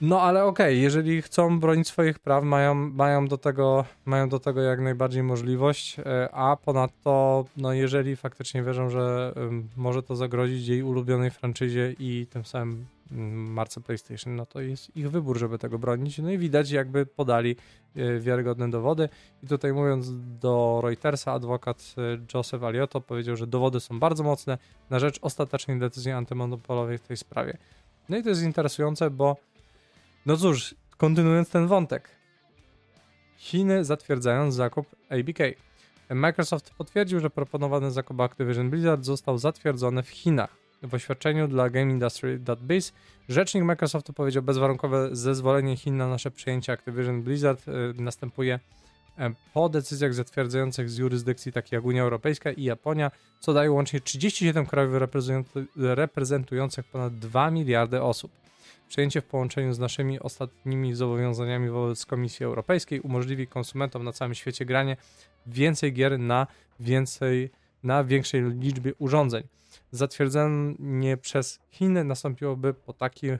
no 0.00 0.20
ale 0.20 0.44
okej, 0.44 0.66
okay, 0.66 0.74
jeżeli 0.74 1.22
chcą 1.22 1.60
bronić 1.60 1.88
swoich 1.88 2.18
praw, 2.18 2.44
mają, 2.44 2.74
mają, 2.74 3.28
do 3.28 3.38
tego, 3.38 3.84
mają 4.04 4.28
do 4.28 4.38
tego 4.38 4.60
jak 4.60 4.80
najbardziej 4.80 5.22
możliwość, 5.22 5.98
e, 5.98 6.28
a 6.32 6.56
ponadto, 6.56 7.44
no 7.56 7.72
jeżeli 7.72 8.16
faktycznie 8.16 8.62
wierzą, 8.62 8.90
że 8.90 9.34
może 9.76 10.02
to 10.02 10.16
zagrozić 10.16 10.68
jej 10.68 10.82
ulubionej 10.82 11.30
franczyzie 11.30 11.94
i 11.98 12.26
tym 12.30 12.44
samym 12.44 12.86
mm, 13.12 13.52
marce 13.52 13.80
PlayStation, 13.80 14.36
no 14.36 14.46
to 14.46 14.60
jest 14.60 14.96
ich 14.96 15.10
wybór, 15.10 15.38
żeby 15.38 15.58
tego 15.58 15.78
bronić. 15.78 16.18
No 16.18 16.30
i 16.30 16.38
widać, 16.38 16.70
jakby 16.70 17.06
podali 17.06 17.56
e, 17.96 18.20
wiarygodne 18.20 18.70
dowody. 18.70 19.08
I 19.42 19.46
tutaj 19.46 19.72
mówiąc 19.72 20.08
do 20.40 20.80
Reutersa, 20.84 21.32
adwokat 21.32 21.94
e, 21.98 22.18
Joseph 22.34 22.64
Aliotto 22.64 23.00
powiedział, 23.00 23.36
że 23.36 23.46
dowody 23.46 23.80
są 23.80 24.00
bardzo 24.00 24.24
mocne 24.24 24.58
na 24.90 24.98
rzecz 24.98 25.18
ostatecznej 25.22 25.78
decyzji 25.78 26.12
antymonopolowej 26.12 26.98
w 26.98 27.02
tej 27.02 27.16
sprawie. 27.16 27.58
No 28.08 28.16
i 28.16 28.22
to 28.22 28.28
jest 28.28 28.42
interesujące, 28.42 29.10
bo 29.10 29.36
no 30.26 30.36
cóż, 30.36 30.74
kontynuując 30.96 31.50
ten 31.50 31.66
wątek. 31.66 32.08
Chiny 33.36 33.84
zatwierdzają 33.84 34.50
zakup 34.50 34.86
ABK. 35.10 35.38
Microsoft 36.10 36.70
potwierdził, 36.78 37.20
że 37.20 37.30
proponowany 37.30 37.90
zakup 37.90 38.20
Activision 38.20 38.70
Blizzard 38.70 39.04
został 39.04 39.38
zatwierdzony 39.38 40.02
w 40.02 40.08
Chinach. 40.08 40.56
W 40.82 40.94
oświadczeniu 40.94 41.48
dla 41.48 41.70
GameIndustry.biz 41.70 42.92
rzecznik 43.28 43.64
Microsoftu 43.64 44.12
powiedział, 44.12 44.42
bezwarunkowe 44.42 45.08
zezwolenie 45.12 45.76
Chin 45.76 45.96
na 45.96 46.08
nasze 46.08 46.30
przejęcie 46.30 46.72
Activision 46.72 47.22
Blizzard 47.22 47.68
y, 47.68 47.72
następuje 48.02 48.60
e, 49.18 49.34
po 49.54 49.68
decyzjach 49.68 50.14
zatwierdzających 50.14 50.90
z 50.90 50.98
jurysdykcji 50.98 51.52
takich 51.52 51.72
jak 51.72 51.84
Unia 51.84 52.02
Europejska 52.02 52.52
i 52.52 52.62
Japonia, 52.62 53.10
co 53.40 53.52
daje 53.52 53.70
łącznie 53.70 54.00
37 54.00 54.66
krajów 54.66 54.94
reprezentujących 55.76 56.86
ponad 56.86 57.14
2 57.14 57.50
miliardy 57.50 58.02
osób. 58.02 58.43
Przejęcie 58.88 59.20
w 59.20 59.24
połączeniu 59.24 59.72
z 59.72 59.78
naszymi 59.78 60.20
ostatnimi 60.20 60.94
zobowiązaniami 60.94 61.68
wobec 61.68 62.06
Komisji 62.06 62.46
Europejskiej 62.46 63.00
umożliwi 63.00 63.46
konsumentom 63.46 64.04
na 64.04 64.12
całym 64.12 64.34
świecie 64.34 64.64
granie 64.64 64.96
więcej 65.46 65.92
gier 65.92 66.18
na 66.18 66.46
więcej 66.80 67.50
na 67.82 68.04
większej 68.04 68.42
liczbie 68.42 68.92
urządzeń. 68.98 69.42
Zatwierdzenie 69.90 71.16
przez 71.16 71.58
Chiny 71.70 72.04
nastąpiłoby 72.04 72.74
po 72.74 72.92
takich 72.92 73.38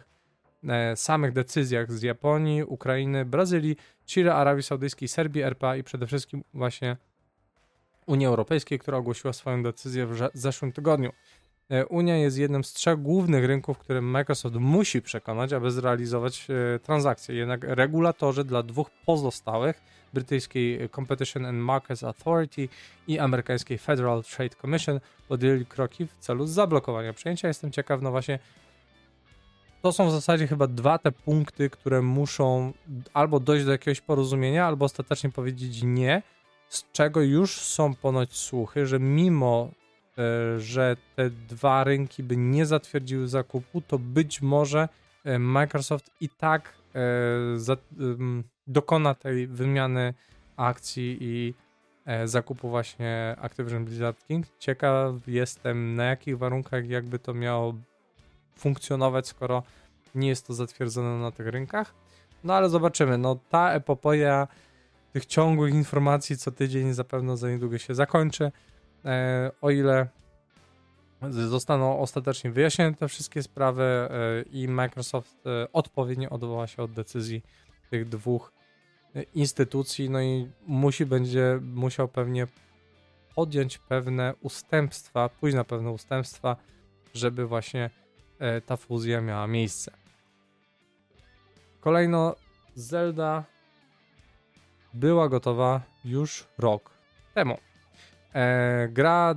e, 0.68 0.96
samych 0.96 1.32
decyzjach 1.32 1.92
z 1.92 2.02
Japonii, 2.02 2.64
Ukrainy, 2.64 3.24
Brazylii, 3.24 3.76
Chile, 4.06 4.34
Arabii 4.34 4.62
Saudyjskiej, 4.62 5.08
Serbii, 5.08 5.42
RPA 5.42 5.76
i 5.76 5.82
przede 5.82 6.06
wszystkim 6.06 6.44
właśnie 6.54 6.96
Unii 8.06 8.26
Europejskiej, 8.26 8.78
która 8.78 8.98
ogłosiła 8.98 9.32
swoją 9.32 9.62
decyzję 9.62 10.06
w 10.06 10.28
zeszłym 10.34 10.72
tygodniu. 10.72 11.12
E, 11.74 11.86
Unia 11.86 12.16
jest 12.16 12.38
jednym 12.38 12.64
z 12.64 12.72
trzech 12.72 13.02
głównych 13.02 13.44
rynków, 13.44 13.78
które 13.78 14.00
Microsoft 14.00 14.56
musi 14.56 15.02
przekonać, 15.02 15.52
aby 15.52 15.70
zrealizować 15.70 16.46
e, 16.50 16.78
transakcje. 16.78 17.34
Jednak 17.34 17.64
regulatorzy 17.64 18.44
dla 18.44 18.62
dwóch 18.62 18.90
pozostałych, 19.06 19.82
brytyjskiej 20.12 20.88
Competition 20.88 21.46
and 21.46 21.58
Markets 21.58 22.04
Authority 22.04 22.68
i 23.08 23.18
amerykańskiej 23.18 23.78
Federal 23.78 24.22
Trade 24.22 24.56
Commission, 24.56 25.00
podjęli 25.28 25.66
kroki 25.66 26.06
w 26.06 26.16
celu 26.18 26.46
zablokowania 26.46 27.12
przejęcia. 27.12 27.48
Jestem 27.48 27.72
ciekaw, 27.72 28.02
no 28.02 28.10
właśnie, 28.10 28.38
to 29.82 29.92
są 29.92 30.08
w 30.08 30.12
zasadzie 30.12 30.46
chyba 30.46 30.66
dwa 30.66 30.98
te 30.98 31.12
punkty, 31.12 31.70
które 31.70 32.02
muszą 32.02 32.72
albo 33.14 33.40
dojść 33.40 33.64
do 33.64 33.72
jakiegoś 33.72 34.00
porozumienia, 34.00 34.66
albo 34.66 34.84
ostatecznie 34.84 35.30
powiedzieć 35.30 35.82
nie, 35.82 36.22
z 36.68 36.92
czego 36.92 37.20
już 37.20 37.60
są 37.60 37.94
ponoć 37.94 38.36
słuchy, 38.36 38.86
że 38.86 39.00
mimo 39.00 39.70
że 40.58 40.96
te 41.16 41.30
dwa 41.30 41.84
rynki 41.84 42.22
by 42.22 42.36
nie 42.36 42.66
zatwierdziły 42.66 43.28
zakupu, 43.28 43.80
to 43.80 43.98
być 43.98 44.42
może 44.42 44.88
e, 45.24 45.38
Microsoft 45.38 46.10
i 46.20 46.28
tak 46.28 46.74
e, 46.94 46.98
dokona 48.66 49.14
tej 49.14 49.46
wymiany 49.46 50.14
akcji 50.56 51.18
i 51.20 51.54
zakupu 52.24 52.68
właśnie 52.68 53.36
Activision 53.40 53.84
Blizzard 53.84 54.26
King. 54.26 54.46
Ciekaw 54.58 55.14
jestem 55.26 55.94
na 55.94 56.04
jakich 56.04 56.38
warunkach 56.38 56.88
jakby 56.88 57.18
to 57.18 57.34
miało 57.34 57.74
funkcjonować, 58.56 59.28
skoro 59.28 59.62
nie 60.14 60.28
jest 60.28 60.46
to 60.46 60.54
zatwierdzone 60.54 61.18
na 61.18 61.30
tych 61.30 61.46
rynkach. 61.46 61.94
No 62.44 62.54
ale 62.54 62.68
zobaczymy. 62.68 63.18
No 63.18 63.38
ta 63.50 63.72
epopeja 63.72 64.48
tych 65.12 65.26
ciągłych 65.26 65.74
informacji 65.74 66.36
co 66.36 66.52
tydzień 66.52 66.92
zapewne 66.92 67.36
za 67.36 67.50
niedługo 67.50 67.78
się 67.78 67.94
zakończy. 67.94 68.52
E, 69.04 69.50
o 69.60 69.70
ile 69.70 70.08
zostaną 71.30 72.00
ostatecznie 72.00 72.50
wyjaśnione 72.50 72.94
te 72.94 73.08
wszystkie 73.08 73.42
sprawy 73.42 73.82
e, 73.82 74.08
i 74.42 74.68
Microsoft 74.68 75.46
e, 75.46 75.72
odpowiednio 75.72 76.30
odwoła 76.30 76.66
się 76.66 76.82
od 76.82 76.92
decyzji 76.92 77.42
tych 77.90 78.08
dwóch 78.08 78.52
instytucji, 79.34 80.10
no 80.10 80.20
i 80.20 80.50
musi 80.66 81.06
będzie 81.06 81.60
musiał 81.62 82.08
pewnie 82.08 82.46
podjąć 83.34 83.78
pewne 83.78 84.34
ustępstwa, 84.42 85.28
pójść 85.28 85.56
na 85.56 85.64
pewne 85.64 85.90
ustępstwa, 85.90 86.56
żeby 87.14 87.46
właśnie 87.46 87.90
ta 88.66 88.76
fuzja 88.76 89.20
miała 89.20 89.46
miejsce. 89.46 89.92
Kolejno 91.80 92.34
Zelda 92.74 93.44
była 94.94 95.28
gotowa 95.28 95.80
już 96.04 96.46
rok 96.58 96.90
temu. 97.34 97.58
E, 98.34 98.88
gra 98.92 99.34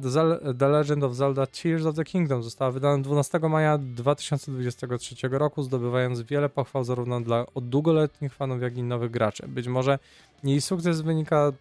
The 0.58 0.68
Legend 0.68 1.04
of 1.04 1.14
Zelda 1.14 1.46
Tears 1.46 1.86
of 1.86 1.96
the 1.96 2.04
Kingdom 2.04 2.44
została 2.44 2.72
wydana 2.72 3.04
12 3.04 3.40
maja 3.40 3.78
2023 3.78 5.16
roku, 5.30 5.64
zdobywając 5.64 6.22
wiele 6.22 6.50
pochwał 6.50 6.84
zarówno 6.84 7.22
dla 7.22 7.46
od 7.56 7.70
długoletnich 7.70 8.34
fanów, 8.34 8.62
jak 8.62 8.78
i 8.78 8.84
nowych 8.84 9.12
graczy. 9.12 9.48
Być 9.48 9.68
może 9.68 10.00
jej 10.44 10.62
sukces 10.62 11.02
wynika 11.02 11.52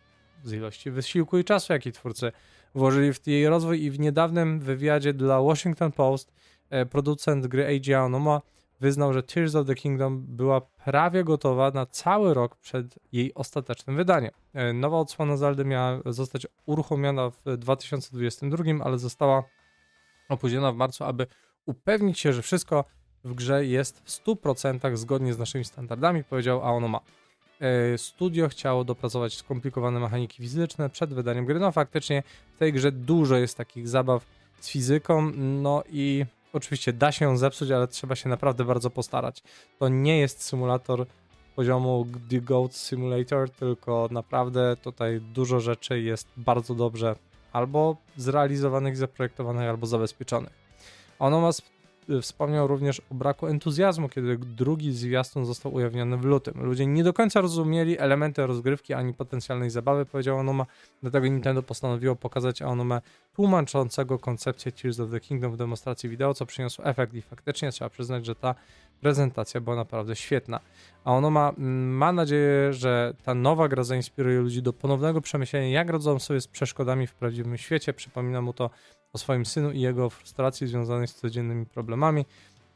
z 0.45 0.53
ilości 0.53 0.91
wysiłku 0.91 1.39
i 1.39 1.45
czasu, 1.45 1.73
jaki 1.73 1.93
twórcy 1.93 2.33
włożyli 2.75 3.13
w 3.13 3.27
jej 3.27 3.49
rozwój 3.49 3.83
i 3.83 3.91
w 3.91 4.01
niedawnym 4.01 4.61
wywiadzie 4.61 5.13
dla 5.13 5.43
Washington 5.43 5.93
Post 5.93 6.33
e, 6.71 6.87
producent 6.87 7.47
gry 7.47 7.67
Eiji 7.67 7.95
Aonuma 7.95 8.41
wyznał, 8.81 9.13
że 9.13 9.23
Tears 9.23 9.55
of 9.55 9.67
the 9.67 9.75
Kingdom 9.75 10.25
była 10.29 10.61
prawie 10.61 11.25
gotowa 11.25 11.71
na 11.71 11.87
cały 11.87 12.35
rok 12.35 12.57
przed 12.57 12.99
jej 13.13 13.35
ostatecznym 13.35 13.97
wydaniem. 13.97 14.31
E, 14.55 14.73
nowa 14.73 14.97
odsłona 14.97 15.37
Zeldy 15.37 15.65
miała 15.65 16.01
zostać 16.07 16.47
uruchomiona 16.67 17.31
w 17.31 17.57
2022, 17.57 18.65
ale 18.85 18.99
została 18.99 19.43
opóźniona 20.29 20.73
w 20.73 20.77
marcu, 20.77 21.05
aby 21.05 21.27
upewnić 21.67 22.19
się, 22.19 22.33
że 22.33 22.43
wszystko 22.43 22.85
w 23.25 23.35
grze 23.35 23.67
jest 23.67 24.01
w 24.01 24.11
100% 24.11 24.97
zgodnie 24.97 25.35
z 25.35 25.39
naszymi 25.39 25.65
standardami, 25.65 26.25
powiedział 26.25 26.63
Aonoma. 26.63 27.01
E, 27.61 27.99
studio 27.99 28.49
chciało 28.49 28.85
dopracować 28.85 29.35
skomplikowane 29.37 30.01
mechaniki 30.01 30.43
fizyczne 30.43 30.91
przed 30.91 31.15
wydaniem 31.15 31.47
gry. 31.47 31.61
No 31.61 31.73
faktycznie 31.73 32.23
w 32.55 32.59
tej 32.59 32.73
grze 32.73 32.93
dużo 32.93 33.37
jest 33.37 33.57
takich 33.57 33.89
zabaw 33.89 34.27
z 34.61 34.69
fizyką, 34.69 35.33
no 35.37 35.83
i 35.91 36.25
oczywiście 36.57 36.93
da 36.93 37.13
się 37.13 37.25
ją 37.25 37.37
zepsuć, 37.37 37.71
ale 37.71 37.89
trzeba 37.89 38.17
się 38.17 38.29
naprawdę 38.29 38.65
bardzo 38.65 38.91
postarać. 38.91 39.43
To 39.79 39.89
nie 39.89 40.19
jest 40.19 40.43
symulator 40.43 41.07
poziomu 41.57 42.07
The 42.31 42.41
Goat 42.41 42.75
Simulator, 42.75 43.51
tylko 43.51 44.09
naprawdę 44.11 44.77
tutaj 44.83 45.21
dużo 45.21 45.61
rzeczy 45.61 46.01
jest 46.01 46.29
bardzo 46.37 46.75
dobrze 46.75 47.17
albo 47.53 47.97
zrealizowanych, 48.17 48.97
zaprojektowanych, 48.97 49.69
albo 49.69 49.87
zabezpieczonych. 49.87 50.53
Ono 51.19 51.41
ma 51.41 51.51
Wspomniał 52.23 52.67
również 52.67 53.03
o 53.11 53.15
braku 53.15 53.47
entuzjazmu, 53.47 54.09
kiedy 54.09 54.39
drugi 54.39 54.93
zwiastun 54.93 55.45
został 55.45 55.75
ujawniony 55.75 56.17
w 56.17 56.25
lutym. 56.25 56.55
Ludzie 56.65 56.87
nie 56.87 57.05
do 57.05 57.13
końca 57.13 57.41
rozumieli 57.41 57.99
elementy 57.99 58.47
rozgrywki 58.47 58.95
ani 58.95 59.15
potencjalnej 59.15 59.71
zabawy, 59.71 60.07
powiedział 60.07 60.39
Onuma, 60.39 60.67
dlatego 61.03 61.27
Nintendo 61.27 61.63
postanowiło 61.63 62.17
pokazać 62.17 62.63
Onumę 62.63 63.01
tłumaczącego 63.35 64.19
koncepcję 64.19 64.73
Tears 64.73 65.01
of 65.01 65.11
the 65.11 65.21
Kingdom 65.21 65.53
w 65.53 65.57
demonstracji 65.57 66.09
wideo, 66.09 66.35
co 66.35 66.47
przyniosło 66.47 66.85
efekt 66.85 67.15
i 67.15 67.23
faktycznie 67.23 67.73
trzeba 67.73 67.91
przyznać, 67.91 68.27
że 68.27 68.35
ta 68.35 68.55
prezentacja 69.01 69.61
była 69.61 69.77
naprawdę 69.77 70.17
świetna. 70.17 70.61
A 71.05 71.13
ono 71.13 71.31
ma, 71.31 71.49
mm, 71.49 71.97
ma 71.97 72.13
nadzieję, 72.13 72.73
że 72.73 73.15
ta 73.25 73.35
nowa 73.35 73.69
gra 73.69 73.85
zainspiruje 73.85 74.41
ludzi 74.41 74.63
do 74.63 74.73
ponownego 74.73 75.21
przemyślenia, 75.21 75.69
jak 75.69 75.91
radzą 75.91 76.19
sobie 76.19 76.41
z 76.41 76.49
przeszkodami 76.49 77.07
w 77.07 77.15
prawdziwym 77.15 77.57
świecie. 77.57 77.93
Przypomina 77.93 78.43
mu 78.43 78.53
to 78.53 78.71
o 79.17 79.19
swoim 79.19 79.47
synu 79.47 79.73
i 79.73 79.81
jego 79.81 80.11
frustracji 80.11 80.67
związanej 80.67 81.09
z 81.09 81.15
codziennymi 81.15 81.67
problemami. 81.67 82.25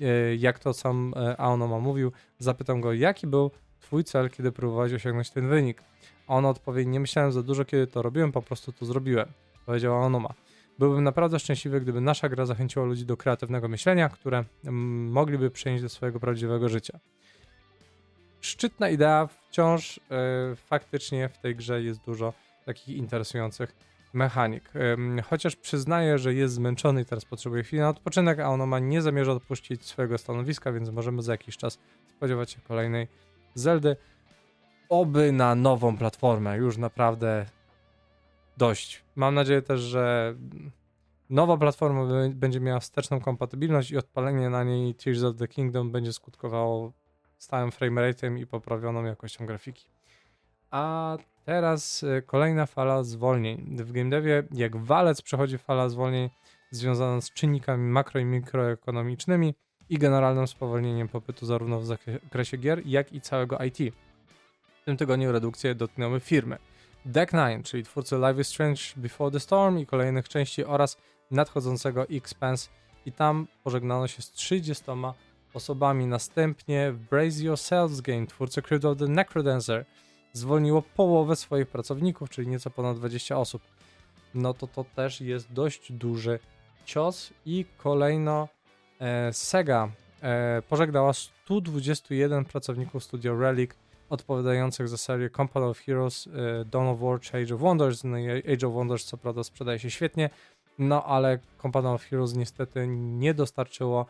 E, 0.01 0.35
jak 0.37 0.59
to 0.59 0.73
sam 0.73 1.15
e, 1.17 1.41
Aonoma 1.41 1.79
mówił, 1.79 2.13
zapytam 2.39 2.81
go, 2.81 2.93
jaki 2.93 3.27
był 3.27 3.51
twój 3.81 4.05
cel, 4.05 4.31
kiedy 4.31 4.53
próbowałeś 4.53 4.93
osiągnąć 4.93 5.31
ten 5.31 5.49
wynik. 5.49 5.83
On 6.29 6.47
odpowie, 6.47 6.87
nie 6.87 7.01
myślałem 7.01 7.33
za 7.33 7.43
dużo, 7.43 7.65
kiedy 7.65 7.87
to 7.87 8.03
robiłem, 8.03 8.33
po 8.33 8.43
prostu 8.43 8.73
to 8.73 8.87
zrobiłem. 8.87 9.29
Powiedział 9.67 9.95
Aonoma. 9.95 10.35
Byłbym 10.79 11.05
naprawdę 11.05 11.39
szczęśliwy, 11.39 11.81
gdyby 11.81 12.01
nasza 12.01 12.29
gra 12.29 12.47
zachęciła 12.47 12.85
ludzi 12.87 13.07
do 13.07 13.17
kreatywnego 13.17 13.69
myślenia, 13.69 14.09
które 14.09 14.45
mogliby 15.11 15.51
przenieść 15.51 15.83
do 15.83 15.89
swojego 15.89 16.21
prawdziwego 16.21 16.69
życia. 16.69 16.99
Szczytna 18.41 18.89
idea, 18.89 19.27
wciąż 19.27 19.99
y, 19.99 20.01
faktycznie 20.57 21.29
w 21.29 21.39
tej 21.39 21.57
grze 21.57 21.83
jest 21.83 22.01
dużo 22.01 22.33
takich 22.65 22.97
interesujących 22.97 23.90
mechanik. 24.13 24.73
Chociaż 25.25 25.57
przyznaję, 25.57 26.19
że 26.19 26.35
jest 26.35 26.55
zmęczony 26.55 27.03
i 27.03 27.05
teraz 27.05 27.25
potrzebuje 27.25 27.63
chwili 27.63 27.81
na 27.81 27.89
odpoczynek, 27.89 28.39
a 28.39 28.49
ono 28.49 28.67
ma 28.67 28.79
nie 28.79 29.03
zamierza 29.03 29.33
odpuścić 29.33 29.87
swojego 29.87 30.19
stanowiska, 30.19 30.73
więc 30.73 30.91
możemy 30.91 31.23
za 31.23 31.33
jakiś 31.33 31.57
czas 31.57 31.79
spodziewać 32.17 32.51
się 32.51 32.61
kolejnej 32.61 33.09
Zeldy. 33.55 33.97
Oby 34.89 35.33
na 35.33 35.55
nową 35.55 35.97
platformę, 35.97 36.57
już 36.57 36.77
naprawdę 36.77 37.47
dość. 38.57 39.05
Mam 39.17 39.35
nadzieję 39.35 39.63
też, 39.63 39.81
że 39.81 40.35
nowa 41.31 41.57
platforma 41.57 42.07
będzie 42.31 42.61
miała 42.61 42.81
wsteczną 42.81 43.21
kompatybilność 43.21 43.91
i 43.91 43.97
odpalenie 43.97 44.51
na 44.51 44.65
niej 44.65 44.95
Tears 44.95 45.23
of 45.23 45.37
the 45.37 45.49
Kingdom 45.49 45.93
będzie 45.93 46.13
skutkowało 46.13 46.93
stałym 47.39 47.71
framerate'em 47.71 48.39
i 48.39 48.47
poprawioną 48.47 49.05
jakością 49.05 49.47
grafiki. 49.47 49.87
A 50.71 51.17
teraz 51.51 52.03
y, 52.03 52.23
kolejna 52.27 52.67
fala 52.67 53.03
zwolnień. 53.03 53.77
W 53.77 53.93
game 53.93 54.11
devie 54.11 54.43
jak 54.53 54.77
walec 54.77 55.23
przechodzi 55.23 55.59
fala 55.59 55.89
zwolnień 55.89 56.31
związana 56.71 57.21
z 57.21 57.31
czynnikami 57.31 57.89
makro 57.89 58.21
i 58.21 58.25
mikroekonomicznymi 58.25 59.55
i 59.89 59.99
generalnym 59.99 60.47
spowolnieniem 60.47 61.09
popytu 61.09 61.47
zarówno 61.47 61.81
w 61.81 61.87
zakresie 61.87 62.57
gier, 62.57 62.83
jak 62.87 63.13
i 63.13 63.21
całego 63.21 63.59
IT. 63.59 63.95
W 64.83 64.85
tym 64.85 64.97
tygodniu 64.97 65.33
redukcje 65.33 65.75
dotknęły 65.75 66.21
firmy. 66.21 66.57
Deck 67.05 67.33
9, 67.33 67.71
czyli 67.71 67.85
twórcy 67.85 68.17
Life 68.17 68.41
is 68.41 68.49
Strange 68.49 68.81
Before 68.97 69.31
the 69.31 69.41
Storm 69.41 69.79
i 69.79 69.87
kolejnych 69.87 70.29
części 70.29 70.65
oraz 70.65 70.97
nadchodzącego 71.31 72.09
Expanse 72.09 72.69
i 73.07 73.13
tam 73.13 73.47
pożegnano 73.65 74.09
się 74.09 74.23
z 74.23 74.31
30 74.31 74.85
osobami. 75.55 76.07
Następnie 76.07 76.95
Brace 77.11 77.43
Yourselves 77.43 78.01
Game, 78.01 78.27
twórcy 78.27 78.63
Crypt 78.63 78.85
of 78.85 78.99
the 78.99 79.09
Necrodancer, 79.09 79.87
zwolniło 80.33 80.83
połowę 80.83 81.37
swoich 81.37 81.67
pracowników, 81.67 82.31
czyli 82.31 82.49
nieco 82.49 82.71
ponad 82.71 82.97
20 82.97 83.39
osób. 83.39 83.63
No 84.35 84.55
to 84.55 84.67
to 84.67 84.85
też 84.85 85.21
jest 85.21 85.53
dość 85.53 85.93
duży 85.93 86.39
cios 86.85 87.31
i 87.47 87.65
kolejno 87.77 88.49
e, 89.01 89.33
Sega 89.33 89.89
e, 90.23 90.63
pożegnała 90.69 91.13
121 91.13 92.45
pracowników 92.45 93.05
studio 93.05 93.41
Relic 93.41 93.71
odpowiadających 94.11 94.89
za 94.89 94.97
serię 94.97 95.31
Company 95.31 95.67
of 95.67 95.79
Heroes, 95.79 96.27
e, 96.27 96.65
Dawn 96.65 96.89
of 96.89 97.01
War 97.01 97.21
czy 97.21 97.37
Age 97.37 97.55
of 97.55 97.61
Wonders. 97.61 98.05
No 98.05 98.17
Age 98.55 98.67
of 98.67 98.75
Wonders 98.75 99.05
co 99.05 99.17
prawda 99.17 99.45
sprzedaje 99.45 99.79
się 99.79 99.91
świetnie, 99.91 100.31
no 100.79 101.05
ale 101.05 101.39
Company 101.63 101.89
of 101.89 102.03
Heroes 102.03 102.35
niestety 102.35 102.87
nie 102.89 103.35
dostarczyło 103.35 104.07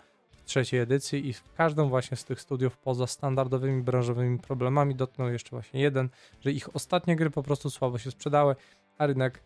trzeciej 0.50 0.80
edycji 0.80 1.28
i 1.28 1.32
w 1.32 1.52
każdym 1.56 1.88
właśnie 1.88 2.16
z 2.16 2.24
tych 2.24 2.40
studiów 2.40 2.78
poza 2.78 3.06
standardowymi 3.06 3.82
branżowymi 3.82 4.38
problemami 4.38 4.94
dotknął 4.94 5.28
jeszcze 5.28 5.50
właśnie 5.50 5.80
jeden, 5.80 6.08
że 6.40 6.52
ich 6.52 6.76
ostatnie 6.76 7.16
gry 7.16 7.30
po 7.30 7.42
prostu 7.42 7.70
słabo 7.70 7.98
się 7.98 8.10
sprzedały, 8.10 8.56
a 8.98 9.06
rynek 9.06 9.42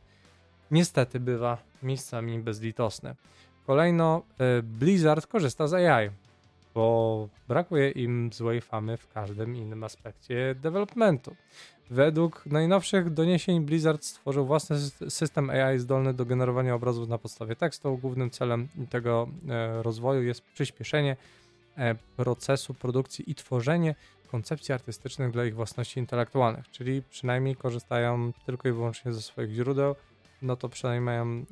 niestety 0.70 1.20
bywa 1.20 1.58
miejscami 1.82 2.38
bezlitosny. 2.38 3.14
Kolejno 3.66 4.22
e, 4.38 4.62
Blizzard 4.62 5.26
korzysta 5.26 5.68
z 5.68 5.74
AI 5.74 6.10
bo 6.74 7.28
brakuje 7.48 7.90
im 7.90 8.30
złej 8.32 8.60
famy 8.60 8.96
w 8.96 9.08
każdym 9.08 9.56
innym 9.56 9.84
aspekcie 9.84 10.54
developmentu. 10.54 11.36
Według 11.90 12.46
najnowszych 12.46 13.10
doniesień 13.10 13.60
Blizzard 13.60 14.04
stworzył 14.04 14.46
własny 14.46 14.76
system 15.08 15.50
AI 15.50 15.78
zdolny 15.78 16.14
do 16.14 16.24
generowania 16.24 16.74
obrazów 16.74 17.08
na 17.08 17.18
podstawie 17.18 17.56
tekstu. 17.56 17.98
Głównym 17.98 18.30
celem 18.30 18.68
tego 18.90 19.28
e, 19.48 19.82
rozwoju 19.82 20.22
jest 20.22 20.40
przyspieszenie 20.40 21.16
e, 21.78 21.94
procesu 22.16 22.74
produkcji 22.74 23.30
i 23.30 23.34
tworzenie 23.34 23.94
koncepcji 24.30 24.74
artystycznych 24.74 25.30
dla 25.30 25.44
ich 25.44 25.54
własności 25.54 26.00
intelektualnych, 26.00 26.70
czyli 26.70 27.02
przynajmniej 27.10 27.56
korzystają 27.56 28.32
tylko 28.46 28.68
i 28.68 28.72
wyłącznie 28.72 29.12
ze 29.12 29.22
swoich 29.22 29.50
źródeł, 29.50 29.94
no 30.42 30.56
to 30.56 30.68
przynajmniej 30.68 31.04
mają 31.04 31.44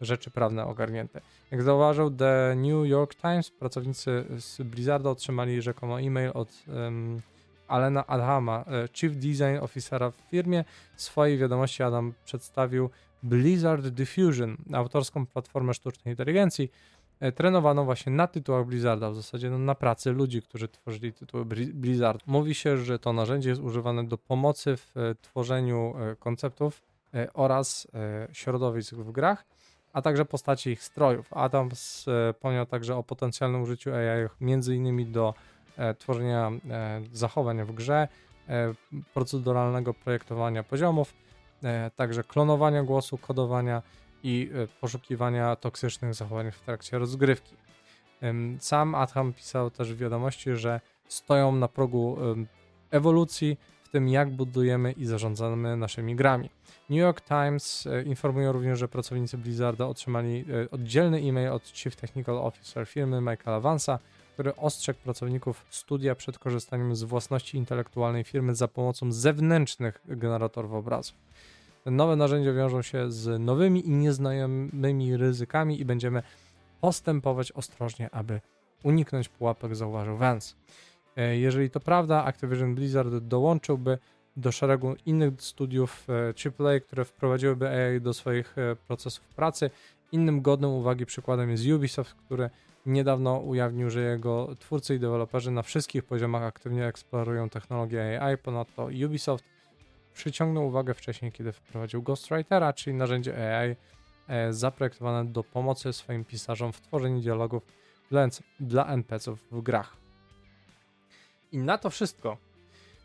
rzeczy 0.00 0.30
prawne 0.30 0.66
ogarnięte. 0.66 1.20
Jak 1.50 1.62
zauważył 1.62 2.10
The 2.10 2.54
New 2.56 2.86
York 2.86 3.14
Times, 3.14 3.50
pracownicy 3.50 4.24
z 4.38 4.62
Blizzarda 4.62 5.10
otrzymali 5.10 5.62
rzekomo 5.62 6.00
e-mail 6.00 6.30
od 6.34 6.64
Alena 7.68 8.06
Adhama, 8.06 8.64
e, 8.66 8.88
Chief 8.92 9.16
Design 9.16 9.58
Officera 9.60 10.10
w 10.10 10.16
firmie. 10.16 10.64
W 10.94 11.02
swojej 11.02 11.38
wiadomości 11.38 11.82
Adam 11.82 12.14
przedstawił 12.24 12.90
Blizzard 13.22 13.88
Diffusion, 13.88 14.56
autorską 14.72 15.26
platformę 15.26 15.74
sztucznej 15.74 16.12
inteligencji, 16.12 16.70
e, 17.20 17.32
trenowaną 17.32 17.84
właśnie 17.84 18.12
na 18.12 18.26
tytułach 18.26 18.66
Blizzarda, 18.66 19.10
w 19.10 19.14
zasadzie 19.14 19.50
no, 19.50 19.58
na 19.58 19.74
pracy 19.74 20.12
ludzi, 20.12 20.42
którzy 20.42 20.68
tworzyli 20.68 21.12
tytuły 21.12 21.44
Blizzard. 21.74 22.22
Mówi 22.26 22.54
się, 22.54 22.76
że 22.76 22.98
to 22.98 23.12
narzędzie 23.12 23.48
jest 23.48 23.62
używane 23.62 24.04
do 24.04 24.18
pomocy 24.18 24.76
w 24.76 24.96
e, 24.96 25.14
tworzeniu 25.14 25.94
konceptów 26.18 26.82
oraz 27.34 27.88
środowisk 28.32 28.94
w 28.94 29.12
grach, 29.12 29.44
a 29.92 30.02
także 30.02 30.24
postaci 30.24 30.70
ich 30.70 30.82
strojów. 30.82 31.32
Adam 31.32 31.70
wspomniał 31.70 32.66
także 32.66 32.96
o 32.96 33.02
potencjalnym 33.02 33.62
użyciu 33.62 33.94
AI 33.94 34.28
między 34.40 34.76
innymi 34.76 35.06
do 35.06 35.34
tworzenia 35.98 36.50
zachowań 37.12 37.64
w 37.64 37.72
grze, 37.72 38.08
proceduralnego 39.14 39.94
projektowania 39.94 40.62
poziomów, 40.62 41.14
także 41.96 42.24
klonowania 42.24 42.82
głosu, 42.82 43.18
kodowania 43.18 43.82
i 44.22 44.50
poszukiwania 44.80 45.56
toksycznych 45.56 46.14
zachowań 46.14 46.50
w 46.50 46.60
trakcie 46.60 46.98
rozgrywki. 46.98 47.56
Sam 48.60 48.94
Adam 48.94 49.32
pisał 49.32 49.70
też 49.70 49.94
w 49.94 49.96
wiadomości, 49.96 50.56
że 50.56 50.80
stoją 51.08 51.52
na 51.52 51.68
progu 51.68 52.16
ewolucji 52.90 53.56
w 53.88 53.90
tym, 53.90 54.08
jak 54.08 54.30
budujemy 54.30 54.92
i 54.92 55.06
zarządzamy 55.06 55.76
naszymi 55.76 56.16
grami. 56.16 56.50
New 56.90 56.98
York 56.98 57.20
Times 57.20 57.86
e, 57.86 58.02
informuje 58.02 58.52
również, 58.52 58.78
że 58.78 58.88
pracownicy 58.88 59.38
Blizzarda 59.38 59.86
otrzymali 59.86 60.44
e, 60.64 60.70
oddzielny 60.70 61.18
e-mail 61.18 61.48
od 61.48 61.68
Chief 61.68 61.96
Technical 61.96 62.38
Officer 62.38 62.86
firmy 62.86 63.20
Michaela 63.20 63.60
Vansa, 63.60 63.98
który 64.38 64.56
ostrzegł 64.56 65.00
pracowników 65.00 65.66
studia 65.70 66.14
przed 66.14 66.38
korzystaniem 66.38 66.96
z 66.96 67.02
własności 67.02 67.56
intelektualnej 67.56 68.24
firmy 68.24 68.54
za 68.54 68.68
pomocą 68.68 69.12
zewnętrznych 69.12 70.02
generatorów 70.06 70.72
obrazów. 70.72 71.16
Te 71.84 71.90
nowe 71.90 72.16
narzędzia 72.16 72.52
wiążą 72.52 72.82
się 72.82 73.12
z 73.12 73.40
nowymi 73.40 73.86
i 73.86 73.90
nieznajomymi 73.90 75.16
ryzykami 75.16 75.80
i 75.80 75.84
będziemy 75.84 76.22
postępować 76.80 77.52
ostrożnie, 77.52 78.10
aby 78.10 78.40
uniknąć 78.82 79.28
pułapek, 79.28 79.76
zauważył 79.76 80.16
Vance. 80.16 80.54
E, 81.16 81.36
jeżeli 81.36 81.70
to 81.70 81.80
prawda, 81.80 82.24
Activision 82.24 82.74
Blizzard 82.74 83.14
dołączyłby 83.14 83.98
do 84.36 84.52
szeregu 84.52 84.94
innych 85.06 85.42
studiów 85.42 86.06
AAA, 86.58 86.80
które 86.80 87.04
wprowadziłyby 87.04 87.68
AI 87.68 88.00
do 88.00 88.14
swoich 88.14 88.58
e, 88.58 88.76
procesów 88.76 89.24
pracy. 89.24 89.70
Innym 90.12 90.42
godnym 90.42 90.70
uwagi 90.70 91.06
przykładem 91.06 91.50
jest 91.50 91.66
Ubisoft, 91.66 92.14
który 92.14 92.50
niedawno 92.88 93.38
ujawnił, 93.38 93.90
że 93.90 94.00
jego 94.00 94.48
twórcy 94.58 94.94
i 94.94 94.98
deweloperzy 94.98 95.50
na 95.50 95.62
wszystkich 95.62 96.04
poziomach 96.04 96.42
aktywnie 96.42 96.86
eksplorują 96.86 97.48
technologię 97.48 98.22
AI. 98.22 98.38
Ponadto 98.38 98.88
Ubisoft 99.06 99.44
przyciągnął 100.14 100.66
uwagę 100.66 100.94
wcześniej, 100.94 101.32
kiedy 101.32 101.52
wprowadził 101.52 102.02
Ghostwritera, 102.02 102.72
czyli 102.72 102.96
narzędzie 102.96 103.58
AI 103.58 103.76
e, 104.28 104.52
zaprojektowane 104.52 105.24
do 105.24 105.44
pomocy 105.44 105.92
swoim 105.92 106.24
pisarzom 106.24 106.72
w 106.72 106.80
tworzeniu 106.80 107.20
dialogów 107.20 107.62
dla, 108.60 108.86
NPC-ów 108.86 109.44
w 109.50 109.62
grach. 109.62 109.96
I 111.52 111.58
na 111.58 111.78
to 111.78 111.90
wszystko 111.90 112.36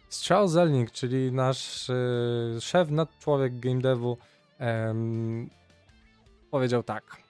Strzał 0.09 0.47
Zelnik, 0.47 0.91
czyli 0.91 1.31
nasz 1.31 1.89
y, 1.89 2.57
szef, 2.61 2.89
nadczłowiek 2.89 3.59
game 3.59 3.81
devu, 3.81 4.17
powiedział 6.51 6.83
tak. 6.83 7.22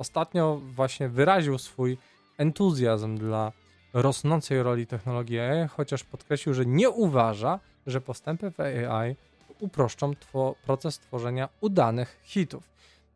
Ostatnio 0.00 0.60
właśnie 0.74 1.08
wyraził 1.08 1.58
swój 1.58 1.98
entuzjazm 2.38 3.16
dla 3.18 3.52
rosnącej 3.92 4.62
roli 4.62 4.86
technologii 4.86 5.40
AI, 5.40 5.68
chociaż 5.68 6.04
podkreślił, 6.04 6.54
że 6.54 6.66
nie 6.66 6.90
uważa, 6.90 7.60
że 7.86 8.00
postępy 8.00 8.50
w 8.50 8.60
AI 8.60 9.16
uproszczą 9.58 10.14
two 10.14 10.54
proces 10.66 10.98
tworzenia 10.98 11.48
udanych 11.60 12.20
hitów. 12.22 12.70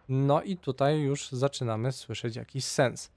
No 0.09 0.43
i 0.43 0.57
tutaj 0.57 1.01
już 1.01 1.31
zaczynamy 1.31 1.93
słyszeć 1.93 2.37
jakiś 2.37 2.65
sens. 2.65 3.11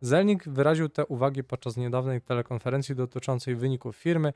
Zelnik 0.00 0.48
wyraził 0.48 0.88
te 0.88 1.06
uwagi 1.06 1.44
podczas 1.44 1.76
niedawnej 1.76 2.20
telekonferencji 2.20 2.94
dotyczącej 2.94 3.56
wyników 3.56 3.96
firmy, 3.96 4.32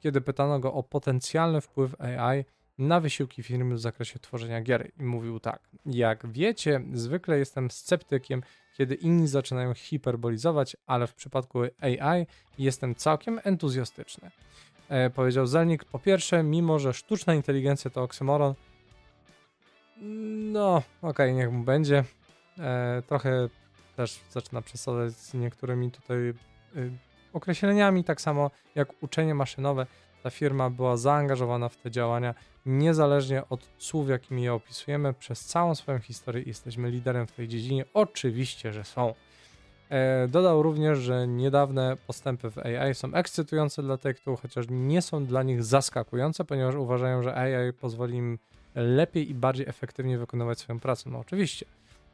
kiedy 0.00 0.20
pytano 0.20 0.58
go 0.60 0.72
o 0.72 0.82
potencjalny 0.82 1.60
wpływ 1.60 2.00
AI 2.00 2.44
na 2.78 3.00
wysiłki 3.00 3.42
firmy 3.42 3.74
w 3.74 3.80
zakresie 3.80 4.18
tworzenia 4.18 4.60
gier. 4.60 4.90
I 5.00 5.02
mówił 5.02 5.40
tak: 5.40 5.60
Jak 5.86 6.26
wiecie, 6.26 6.80
zwykle 6.92 7.38
jestem 7.38 7.70
sceptykiem, 7.70 8.42
kiedy 8.76 8.94
inni 8.94 9.28
zaczynają 9.28 9.74
hiperbolizować, 9.74 10.76
ale 10.86 11.06
w 11.06 11.14
przypadku 11.14 11.62
AI 11.62 12.26
jestem 12.58 12.94
całkiem 12.94 13.40
entuzjastyczny. 13.44 14.30
E, 14.88 15.10
powiedział 15.10 15.46
Zelnik. 15.46 15.84
Po 15.84 15.98
pierwsze, 15.98 16.42
mimo 16.42 16.78
że 16.78 16.92
sztuczna 16.92 17.34
inteligencja 17.34 17.90
to 17.90 18.02
oksymoron, 18.02 18.54
no, 20.52 20.76
okej, 20.76 21.10
okay, 21.10 21.32
niech 21.32 21.52
mu 21.52 21.64
będzie. 21.64 22.04
e, 22.58 23.02
trochę 23.06 23.48
też 23.98 24.20
zaczyna 24.30 24.62
przesadzać 24.62 25.12
z 25.12 25.34
niektórymi 25.34 25.90
tutaj 25.90 26.18
y, 26.18 26.34
określeniami, 27.32 28.04
tak 28.04 28.20
samo 28.20 28.50
jak 28.74 29.02
uczenie 29.02 29.34
maszynowe. 29.34 29.86
Ta 30.22 30.30
firma 30.30 30.70
była 30.70 30.96
zaangażowana 30.96 31.68
w 31.68 31.76
te 31.76 31.90
działania, 31.90 32.34
niezależnie 32.66 33.48
od 33.48 33.68
słów, 33.78 34.08
jakimi 34.08 34.42
je 34.42 34.54
opisujemy. 34.54 35.14
Przez 35.14 35.44
całą 35.44 35.74
swoją 35.74 35.98
historię 35.98 36.42
jesteśmy 36.46 36.90
liderem 36.90 37.26
w 37.26 37.32
tej 37.32 37.48
dziedzinie. 37.48 37.84
Oczywiście, 37.94 38.72
że 38.72 38.84
są. 38.84 39.14
E, 39.90 40.28
dodał 40.28 40.62
również, 40.62 40.98
że 40.98 41.26
niedawne 41.28 41.96
postępy 42.06 42.50
w 42.50 42.58
AI 42.58 42.94
są 42.94 43.14
ekscytujące 43.14 43.82
dla 43.82 43.96
Take-Two, 43.96 44.36
chociaż 44.42 44.66
nie 44.70 45.02
są 45.02 45.26
dla 45.26 45.42
nich 45.42 45.64
zaskakujące, 45.64 46.44
ponieważ 46.44 46.74
uważają, 46.74 47.22
że 47.22 47.34
AI 47.34 47.72
pozwoli 47.72 48.16
im 48.16 48.38
lepiej 48.74 49.30
i 49.30 49.34
bardziej 49.34 49.68
efektywnie 49.68 50.18
wykonywać 50.18 50.58
swoją 50.58 50.80
pracę. 50.80 51.10
No 51.10 51.18
oczywiście. 51.18 51.66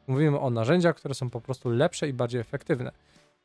Mówimy 0.07 0.39
o 0.39 0.49
narzędziach, 0.49 0.95
które 0.95 1.13
są 1.13 1.29
po 1.29 1.41
prostu 1.41 1.69
lepsze 1.69 2.09
i 2.09 2.13
bardziej 2.13 2.41
efektywne. 2.41 2.91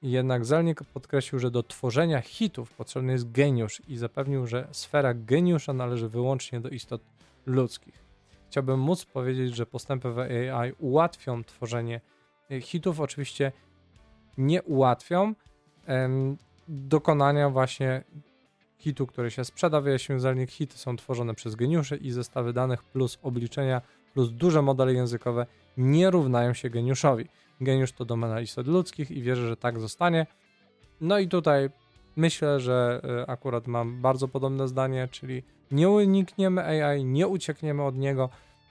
Jednak 0.02 0.44
Zelnik 0.44 0.84
podkreślił, 0.84 1.38
że 1.38 1.50
do 1.50 1.62
tworzenia 1.62 2.20
hitów 2.20 2.72
potrzebny 2.72 3.12
jest 3.12 3.32
geniusz 3.32 3.82
i 3.88 3.96
zapewnił, 3.96 4.46
że 4.46 4.68
sfera 4.72 5.14
geniusza 5.14 5.72
należy 5.72 6.08
wyłącznie 6.08 6.60
do 6.60 6.68
istot 6.68 7.02
ludzkich. 7.46 8.04
Chciałbym 8.48 8.80
móc 8.80 9.04
powiedzieć, 9.04 9.56
że 9.56 9.66
postępy 9.66 10.12
w 10.12 10.18
AI 10.18 10.72
ułatwią 10.78 11.44
tworzenie 11.44 12.00
hitów. 12.60 13.00
Oczywiście 13.00 13.52
nie 14.38 14.62
ułatwią 14.62 15.34
em, 15.86 16.36
dokonania 16.68 17.50
właśnie 17.50 18.04
hitu, 18.78 19.06
który 19.06 19.30
się 19.30 19.44
sprzeda. 19.44 19.80
Wyjaśnił 19.80 20.18
Zelnik, 20.18 20.50
hity 20.50 20.78
są 20.78 20.96
tworzone 20.96 21.34
przez 21.34 21.54
geniuszy 21.54 21.96
i 21.96 22.10
zestawy 22.10 22.52
danych 22.52 22.84
plus 22.84 23.18
obliczenia 23.22 23.82
plus 24.14 24.30
duże 24.32 24.62
modele 24.62 24.94
językowe 24.94 25.46
nie 25.76 26.11
równają 26.11 26.54
się 26.54 26.70
geniuszowi. 26.70 27.28
Geniusz 27.61 27.92
to 27.92 28.04
domena 28.04 28.40
istot 28.40 28.66
ludzkich 28.66 29.11
i 29.11 29.22
wierzę, 29.22 29.48
że 29.48 29.56
tak 29.56 29.80
zostanie. 29.80 30.26
No 31.00 31.18
i 31.18 31.28
tutaj 31.28 31.70
myślę, 32.16 32.61
że 32.61 33.00
e, 33.22 33.30
akurat 33.30 33.66
mam 33.66 34.02
bardzo 34.02 34.28
podobne 34.28 34.68
zdanie, 34.68 35.09
czyli 35.11 35.42
nie 35.70 35.88
unikniemy 35.88 36.64
AI, 36.64 37.04
nie 37.04 37.28
uciekniemy 37.28 37.85
od 37.85 37.96
niego. 37.96 38.28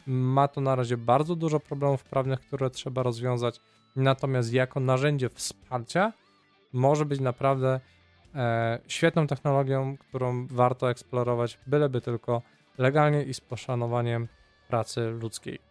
Ma 0.08 0.48
to 0.48 0.62
na 0.62 0.76
razie 0.76 0.98
bardzo 0.98 1.36
dużo 1.36 1.60
problemów 1.60 2.04
prawnych, 2.04 2.40
które 2.40 2.70
trzeba 2.70 3.04
rozwiązać. 3.04 3.60
Natomiast 3.96 4.54
jako 4.54 4.80
narzędzie 4.80 5.30
wsparcia 5.30 6.14
może 6.74 7.06
być 7.06 7.20
naprawdę 7.20 7.80
e, 8.36 8.80
świetną 8.88 9.28
technologią, 9.28 9.98
którą 9.98 10.48
warto 10.48 10.90
eksplorować, 10.90 11.60
byleby 11.68 12.02
tylko 12.02 12.42
legalnie 12.78 13.24
i 13.24 13.34
z 13.34 13.42
poszanowaniem 13.42 14.28
pracy 14.68 15.02
ludzkiej. 15.02 15.69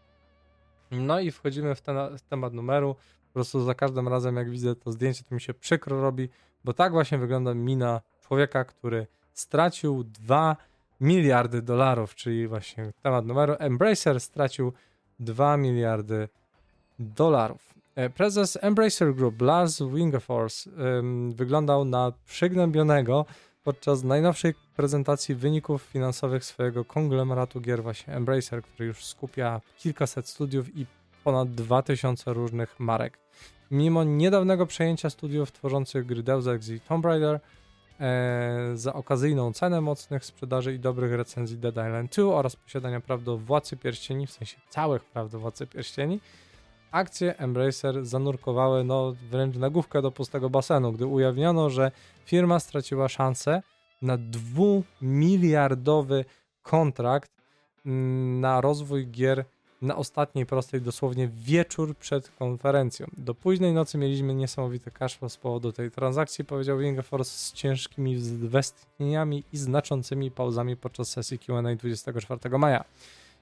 No 0.90 1.20
i 1.20 1.30
wchodzimy 1.30 1.74
w, 1.74 1.80
ten, 1.80 1.96
w 2.18 2.22
temat 2.22 2.52
numeru. 2.52 2.94
Po 3.28 3.32
prostu 3.32 3.64
za 3.64 3.74
każdym 3.74 4.08
razem, 4.08 4.36
jak 4.36 4.50
widzę 4.50 4.76
to 4.76 4.92
zdjęcie, 4.92 5.24
to 5.24 5.34
mi 5.34 5.40
się 5.40 5.54
przykro 5.54 6.02
robi, 6.02 6.28
bo 6.64 6.72
tak 6.72 6.92
właśnie 6.92 7.18
wygląda 7.18 7.54
mina 7.54 8.00
człowieka, 8.20 8.64
który 8.64 9.06
stracił 9.32 10.04
2 10.04 10.56
miliardy 11.00 11.62
dolarów, 11.62 12.14
czyli 12.14 12.48
właśnie 12.48 12.92
temat 13.02 13.26
numeru. 13.26 13.54
Embracer 13.58 14.20
stracił 14.20 14.72
2 15.20 15.56
miliardy 15.56 16.28
dolarów. 16.98 17.74
E, 17.94 18.10
prezes 18.10 18.58
Embracer 18.60 19.14
Group, 19.14 19.42
Lars 19.42 19.82
Wingefors, 19.82 20.68
wyglądał 21.30 21.84
na 21.84 22.12
przygnębionego 22.26 23.26
podczas 23.68 24.02
najnowszej 24.02 24.54
prezentacji 24.76 25.34
wyników 25.34 25.82
finansowych 25.82 26.44
swojego 26.44 26.84
konglomeratu 26.84 27.60
gier 27.60 27.82
właśnie 27.82 28.14
Embracer, 28.14 28.62
który 28.62 28.86
już 28.86 29.04
skupia 29.04 29.60
kilkaset 29.78 30.28
studiów 30.28 30.76
i 30.76 30.86
ponad 31.24 31.54
2000 31.54 32.32
różnych 32.32 32.80
marek. 32.80 33.18
Mimo 33.70 34.04
niedawnego 34.04 34.66
przejęcia 34.66 35.10
studiów 35.10 35.52
tworzących 35.52 36.06
gry 36.06 36.22
Deus 36.22 36.46
Ex 36.46 36.68
i 36.68 36.80
Tomb 36.80 37.04
Raider 37.04 37.40
e, 38.00 38.70
za 38.74 38.92
okazyjną 38.92 39.52
cenę 39.52 39.80
mocnych 39.80 40.24
sprzedaży 40.24 40.74
i 40.74 40.78
dobrych 40.78 41.12
recenzji 41.12 41.58
Dead 41.58 41.74
Island 41.74 42.16
2 42.16 42.34
oraz 42.34 42.56
posiadania 42.56 43.00
praw 43.00 43.22
do 43.22 43.38
Władcy 43.38 43.76
Pierścieni, 43.76 44.26
w 44.26 44.32
sensie 44.32 44.56
całych 44.68 45.04
praw 45.04 45.30
do 45.30 45.38
Władcy 45.38 45.66
Pierścieni, 45.66 46.20
akcje 46.90 47.38
Embracer 47.38 48.06
zanurkowały 48.06 48.84
no, 48.84 49.14
wręcz 49.30 49.56
na 49.56 49.70
główkę 49.70 50.02
do 50.02 50.10
pustego 50.10 50.50
basenu, 50.50 50.92
gdy 50.92 51.06
ujawniono, 51.06 51.70
że 51.70 51.90
firma 52.24 52.60
straciła 52.60 53.08
szansę 53.08 53.62
na 54.02 54.18
dwumiliardowy 54.18 56.24
kontrakt 56.62 57.30
mm, 57.86 58.40
na 58.40 58.60
rozwój 58.60 59.06
gier 59.06 59.44
na 59.82 59.96
ostatniej 59.96 60.46
prostej, 60.46 60.82
dosłownie 60.82 61.28
wieczór 61.28 61.96
przed 61.96 62.30
konferencją. 62.30 63.06
Do 63.16 63.34
późnej 63.34 63.72
nocy 63.72 63.98
mieliśmy 63.98 64.34
niesamowity 64.34 64.90
cashflow 64.90 65.32
z 65.32 65.36
powodu 65.36 65.72
tej 65.72 65.90
transakcji, 65.90 66.44
powiedział 66.44 66.78
Wingforce 66.78 67.30
z 67.30 67.52
ciężkimi 67.52 68.16
westchnieniami 68.38 69.44
i 69.52 69.56
znaczącymi 69.56 70.30
pauzami 70.30 70.76
podczas 70.76 71.08
sesji 71.08 71.38
Q&A 71.38 71.76
24 71.76 72.58
maja. 72.58 72.84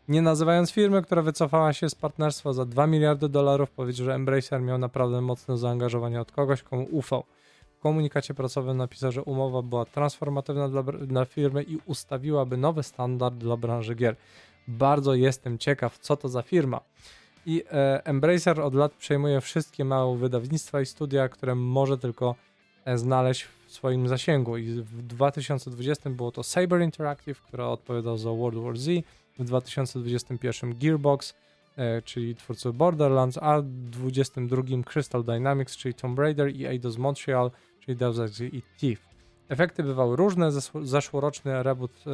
Nie 0.09 0.23
nazywając 0.23 0.71
firmy, 0.71 1.03
która 1.03 1.23
wycofała 1.23 1.73
się 1.73 1.91
z 1.91 1.95
partnerstwa 1.95 2.53
za 2.53 2.65
2 2.65 2.87
miliardy 2.87 3.29
dolarów, 3.29 3.71
powiedział, 3.71 4.07
że 4.07 4.15
Embracer 4.15 4.63
miał 4.63 4.79
naprawdę 4.79 5.21
mocne 5.21 5.59
zaangażowanie 5.59 6.21
od 6.21 6.33
kogoś, 6.33 6.63
komu 6.63 6.89
ufał. 6.91 7.25
W 7.79 7.81
komunikacie 7.81 8.35
prasowym 8.35 8.77
napisał, 8.77 9.13
że 9.13 9.23
umowa 9.23 9.63
była 9.63 9.85
transformatywna 9.85 10.69
dla, 10.69 10.83
dla 10.83 11.25
firmy 11.25 11.63
i 11.63 11.79
ustawiłaby 11.87 12.57
nowy 12.57 12.83
standard 12.83 13.35
dla 13.35 13.57
branży 13.57 13.95
gier. 13.95 14.17
Bardzo 14.69 15.15
jestem 15.15 15.59
ciekaw, 15.59 15.99
co 15.99 16.17
to 16.17 16.29
za 16.29 16.43
firma. 16.43 16.81
I 17.47 17.65
e, 17.71 18.05
Embracer 18.05 18.61
od 18.61 18.75
lat 18.75 18.93
przejmuje 18.93 19.41
wszystkie 19.41 19.85
małe 19.85 20.17
wydawnictwa 20.17 20.81
i 20.81 20.87
studia, 20.87 21.29
które 21.29 21.55
może 21.55 21.99
tylko 21.99 22.35
e, 22.85 22.99
znaleźć 22.99 23.43
w 23.43 23.73
swoim 23.73 24.09
zasięgu. 24.09 24.57
I 24.57 24.65
w 24.65 25.03
2020 25.03 26.11
było 26.11 26.33
to 26.33 26.43
Saber 26.43 26.81
Interactive, 26.81 27.43
która 27.43 27.69
odpowiadał 27.69 28.19
za 28.19 28.31
World 28.31 28.59
War 28.59 28.77
Z, 28.77 29.05
w 29.39 29.45
2021 29.45 30.79
Gearbox, 30.79 31.35
e, 31.77 32.03
czyli 32.03 32.37
twórców 32.37 32.77
Borderlands, 32.77 33.39
a 33.43 33.61
w 33.61 33.65
2022 33.65 34.83
Crystal 34.85 35.25
Dynamics, 35.25 35.77
czyli 35.77 35.95
Tomb 35.95 36.19
Raider 36.19 36.57
i 36.57 36.67
Eidos 36.67 36.99
Montreal, 36.99 37.51
czyli 37.81 37.97
Deus 37.97 38.19
Ex 38.19 38.41
i 38.41 38.63
Thief. 38.79 39.09
Efekty 39.49 39.83
bywały 39.83 40.17
różne, 40.17 40.51
zeszłoroczny 40.83 41.63
reboot 41.63 42.05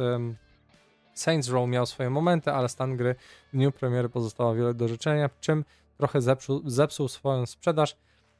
Saints 1.13 1.49
Row 1.49 1.69
miał 1.69 1.85
swoje 1.85 2.09
momenty, 2.09 2.51
ale 2.51 2.69
stan 2.69 2.97
gry 2.97 3.15
w 3.53 3.57
dniu 3.57 3.71
premiery 3.71 4.09
pozostało 4.09 4.55
wiele 4.55 4.73
do 4.73 4.87
życzenia, 4.87 5.29
czym 5.39 5.65
trochę 5.97 6.21
zepsuł, 6.21 6.61
zepsuł 6.65 7.07
swoją 7.07 7.45
sprzedaż. 7.45 7.95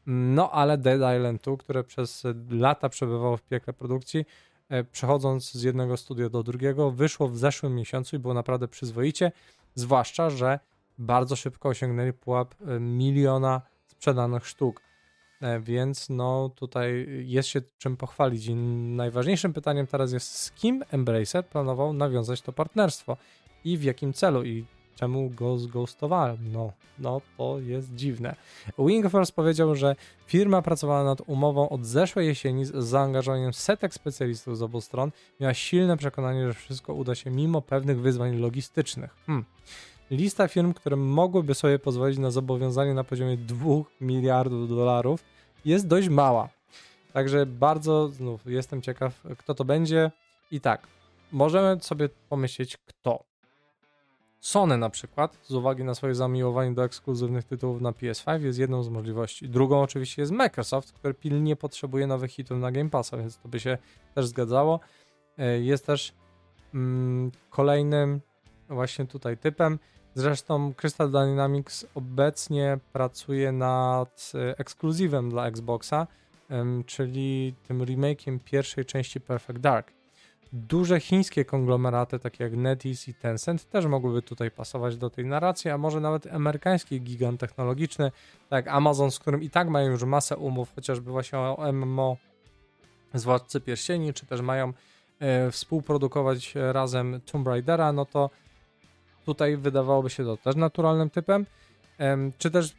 No 0.05 0.51
ale 0.51 0.77
Dead 0.77 1.17
Island 1.17 1.41
2, 1.41 1.57
które 1.57 1.83
przez 1.83 2.23
lata 2.49 2.89
przebywało 2.89 3.37
w 3.37 3.41
piekle 3.41 3.73
produkcji, 3.73 4.25
przechodząc 4.91 5.51
z 5.51 5.63
jednego 5.63 5.97
studia 5.97 6.29
do 6.29 6.43
drugiego, 6.43 6.91
wyszło 6.91 7.27
w 7.27 7.37
zeszłym 7.37 7.75
miesiącu 7.75 8.15
i 8.15 8.19
było 8.19 8.33
naprawdę 8.33 8.67
przyzwoicie, 8.67 9.31
zwłaszcza, 9.75 10.29
że 10.29 10.59
bardzo 10.97 11.35
szybko 11.35 11.69
osiągnęli 11.69 12.13
pułap 12.13 12.55
e, 12.61 12.79
miliona 12.79 13.61
sprzedanych 13.87 14.47
sztuk. 14.47 14.81
E, 15.41 15.59
więc 15.59 16.09
no 16.09 16.49
tutaj 16.55 17.07
jest 17.25 17.49
się 17.49 17.61
czym 17.77 17.97
pochwalić. 17.97 18.45
I 18.47 18.55
najważniejszym 18.55 19.53
pytaniem 19.53 19.87
teraz 19.87 20.11
jest, 20.11 20.35
z 20.35 20.51
kim 20.51 20.83
Embracer 20.91 21.45
planował 21.47 21.93
nawiązać 21.93 22.41
to 22.41 22.53
partnerstwo 22.53 23.17
i 23.63 23.77
w 23.77 23.83
jakim 23.83 24.13
celu. 24.13 24.43
I 24.43 24.65
czemu 24.95 25.29
go 25.29 25.57
zghostowałem? 25.57 26.37
No, 26.51 26.71
no 26.99 27.21
to 27.37 27.59
jest 27.59 27.95
dziwne. 27.95 28.35
Wingforce 28.79 29.33
powiedział, 29.33 29.75
że 29.75 29.95
firma 30.27 30.61
pracowała 30.61 31.03
nad 31.03 31.21
umową 31.27 31.69
od 31.69 31.85
zeszłej 31.85 32.27
jesieni 32.27 32.65
z 32.65 32.71
zaangażowaniem 32.71 33.53
setek 33.53 33.93
specjalistów 33.93 34.57
z 34.57 34.61
obu 34.61 34.81
stron. 34.81 35.11
Miała 35.39 35.53
silne 35.53 35.97
przekonanie, 35.97 36.47
że 36.47 36.53
wszystko 36.53 36.93
uda 36.93 37.15
się 37.15 37.31
mimo 37.31 37.61
pewnych 37.61 38.01
wyzwań 38.01 38.37
logistycznych. 38.37 39.15
Hmm. 39.25 39.45
Lista 40.11 40.47
firm, 40.47 40.73
które 40.73 40.95
mogłyby 40.95 41.55
sobie 41.55 41.79
pozwolić 41.79 42.17
na 42.17 42.31
zobowiązanie 42.31 42.93
na 42.93 43.03
poziomie 43.03 43.37
2 43.37 43.65
miliardów 44.01 44.69
dolarów 44.69 45.23
jest 45.65 45.87
dość 45.87 46.09
mała. 46.09 46.49
Także 47.13 47.45
bardzo 47.45 48.09
znów 48.09 48.41
jestem 48.45 48.81
ciekaw, 48.81 49.23
kto 49.37 49.55
to 49.55 49.65
będzie. 49.65 50.11
I 50.51 50.61
tak, 50.61 50.87
możemy 51.31 51.81
sobie 51.81 52.09
pomyśleć, 52.29 52.77
kto. 52.77 53.23
Sony 54.43 54.77
na 54.77 54.89
przykład, 54.89 55.37
z 55.43 55.51
uwagi 55.51 55.83
na 55.83 55.95
swoje 55.95 56.15
zamiłowanie 56.15 56.71
do 56.73 56.83
ekskluzywnych 56.83 57.45
tytułów 57.45 57.81
na 57.81 57.91
PS5 57.91 58.41
jest 58.41 58.59
jedną 58.59 58.83
z 58.83 58.89
możliwości. 58.89 59.49
Drugą 59.49 59.81
oczywiście 59.81 60.21
jest 60.21 60.31
Microsoft, 60.31 60.93
który 60.93 61.13
pilnie 61.13 61.55
potrzebuje 61.55 62.07
nowych 62.07 62.31
hitów 62.31 62.57
na 62.57 62.71
Game 62.71 62.89
Passa, 62.89 63.17
więc 63.17 63.37
to 63.37 63.49
by 63.49 63.59
się 63.59 63.77
też 64.15 64.27
zgadzało. 64.27 64.79
E, 65.37 65.59
jest 65.59 65.85
też 65.85 66.13
mm, 66.73 67.31
kolejnym 67.49 68.21
właśnie 68.69 69.05
tutaj 69.05 69.37
typem. 69.37 69.79
Zresztą 70.15 70.73
Crystal 70.73 71.11
Dynamics 71.11 71.85
obecnie 71.95 72.79
pracuje 72.93 73.51
nad 73.51 74.31
e, 74.35 74.57
ekskluzywem 74.57 75.29
dla 75.29 75.47
Xboxa, 75.47 76.07
czyli 76.85 77.55
tym 77.67 77.79
remake'iem 77.79 78.39
pierwszej 78.45 78.85
części 78.85 79.21
Perfect 79.21 79.59
Dark. 79.59 80.02
Duże 80.53 80.99
chińskie 80.99 81.45
konglomeraty, 81.45 82.19
takie 82.19 82.43
jak 82.43 82.53
NetEase 82.53 83.07
i 83.07 83.13
Tencent, 83.13 83.69
też 83.69 83.85
mogłyby 83.85 84.21
tutaj 84.21 84.51
pasować 84.51 84.97
do 84.97 85.09
tej 85.09 85.25
narracji, 85.25 85.71
a 85.71 85.77
może 85.77 85.99
nawet 85.99 86.27
amerykański 86.27 87.01
gigant 87.01 87.39
technologiczny, 87.39 88.11
tak 88.49 88.65
jak 88.65 88.75
Amazon, 88.75 89.11
z 89.11 89.19
którym 89.19 89.43
i 89.43 89.49
tak 89.49 89.69
mają 89.69 89.91
już 89.91 90.03
masę 90.03 90.37
umów, 90.37 90.75
chociażby 90.75 91.11
właśnie 91.11 91.39
o 91.39 91.73
MMO 91.73 92.17
z 93.13 93.23
Władcy 93.23 93.61
Pierścieni, 93.61 94.13
czy 94.13 94.25
też 94.25 94.41
mają 94.41 94.73
e, 95.19 95.51
współprodukować 95.51 96.53
razem 96.55 97.21
Tomb 97.31 97.47
Raidera, 97.47 97.93
no 97.93 98.05
to 98.05 98.29
tutaj 99.25 99.57
wydawałoby 99.57 100.09
się 100.09 100.23
to 100.23 100.37
też 100.37 100.55
naturalnym 100.55 101.09
typem, 101.09 101.45
czy 102.37 102.51
też 102.51 102.73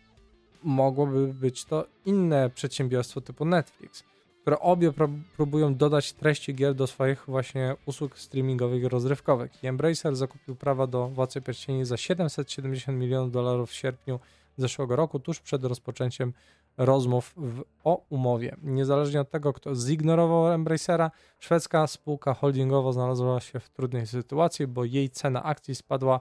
mogłoby 0.63 1.35
być 1.35 1.65
to 1.65 1.85
inne 2.05 2.51
przedsiębiorstwo 2.51 3.21
typu 3.21 3.45
Netflix 3.45 4.05
które 4.45 4.61
obie 4.61 4.93
próbują 5.37 5.75
dodać 5.75 6.13
treści 6.13 6.55
gier 6.55 6.75
do 6.75 6.87
swoich 6.87 7.25
właśnie 7.29 7.77
usług 7.87 8.19
streamingowych 8.19 8.83
i 8.83 8.89
rozrywkowych. 8.89 9.53
Embracer 9.63 10.17
zakupił 10.17 10.57
prawa 10.57 10.87
do 10.87 11.09
Władcy 11.09 11.41
Pierścieni 11.41 11.85
za 11.85 11.97
770 11.97 12.99
milionów 12.99 13.33
dolarów 13.33 13.71
w 13.71 13.75
sierpniu 13.75 14.21
zeszłego 14.57 14.97
roku, 14.97 15.21
tuż 15.21 15.41
przed 15.41 15.65
rozpoczęciem 15.65 16.33
rozmów 16.77 17.35
w, 17.37 17.63
o 17.85 18.03
umowie. 18.11 18.57
Niezależnie 18.63 19.21
od 19.21 19.31
tego, 19.31 19.53
kto 19.53 19.75
zignorował 19.75 20.53
Embracera, 20.53 21.11
szwedzka 21.39 21.87
spółka 21.87 22.35
holdingowa 22.35 22.93
znalazła 22.93 23.41
się 23.41 23.61
w 23.61 23.69
trudnej 23.69 24.07
sytuacji, 24.07 24.67
bo 24.67 24.85
jej 24.85 25.11
cena 25.11 25.43
akcji 25.43 25.75
spadła 25.75 26.21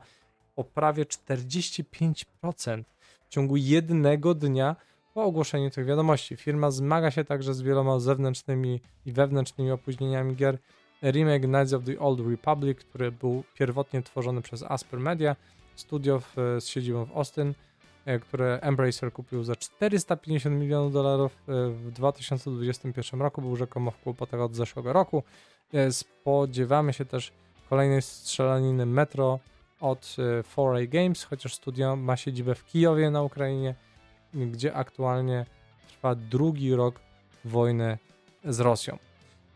o 0.55 0.63
prawie 0.63 1.05
45% 1.05 2.83
w 3.25 3.29
ciągu 3.29 3.57
jednego 3.57 4.33
dnia 4.33 4.75
po 5.13 5.23
ogłoszeniu 5.23 5.69
tych 5.69 5.85
wiadomości. 5.85 6.37
Firma 6.37 6.71
zmaga 6.71 7.11
się 7.11 7.23
także 7.23 7.53
z 7.53 7.61
wieloma 7.61 7.99
zewnętrznymi 7.99 8.81
i 9.05 9.11
wewnętrznymi 9.11 9.71
opóźnieniami 9.71 10.35
gier. 10.35 10.57
Remake 11.03 11.43
Knights 11.43 11.73
of 11.73 11.83
the 11.83 11.99
Old 11.99 12.19
Republic, 12.19 12.79
który 12.79 13.11
był 13.11 13.43
pierwotnie 13.55 14.01
tworzony 14.01 14.41
przez 14.41 14.63
Asper 14.63 14.99
Media, 14.99 15.35
studio 15.75 16.19
w, 16.19 16.35
z 16.59 16.67
siedzibą 16.67 17.05
w 17.05 17.17
Austin, 17.17 17.53
e, 18.05 18.19
które 18.19 18.59
Embracer 18.61 19.13
kupił 19.13 19.43
za 19.43 19.55
450 19.55 20.55
milionów 20.55 20.93
dolarów 20.93 21.31
e, 21.47 21.69
w 21.69 21.91
2021 21.91 23.21
roku, 23.21 23.41
był 23.41 23.55
rzekomo 23.55 23.91
w 23.91 23.97
kłopotach 23.97 24.39
od 24.39 24.55
zeszłego 24.55 24.93
roku. 24.93 25.23
E, 25.73 25.91
spodziewamy 25.91 26.93
się 26.93 27.05
też 27.05 27.31
kolejnej 27.69 28.01
strzelaniny 28.01 28.85
Metro 28.85 29.39
od 29.81 30.01
4A 30.55 30.87
Games, 30.87 31.23
chociaż 31.23 31.53
studio 31.53 31.95
ma 31.95 32.17
siedzibę 32.17 32.55
w 32.55 32.65
Kijowie 32.65 33.11
na 33.11 33.21
Ukrainie 33.21 33.75
gdzie 34.33 34.73
aktualnie 34.73 35.45
trwa 35.87 36.15
drugi 36.15 36.75
rok 36.75 36.99
wojny 37.45 37.97
z 38.45 38.59
Rosją. 38.59 38.97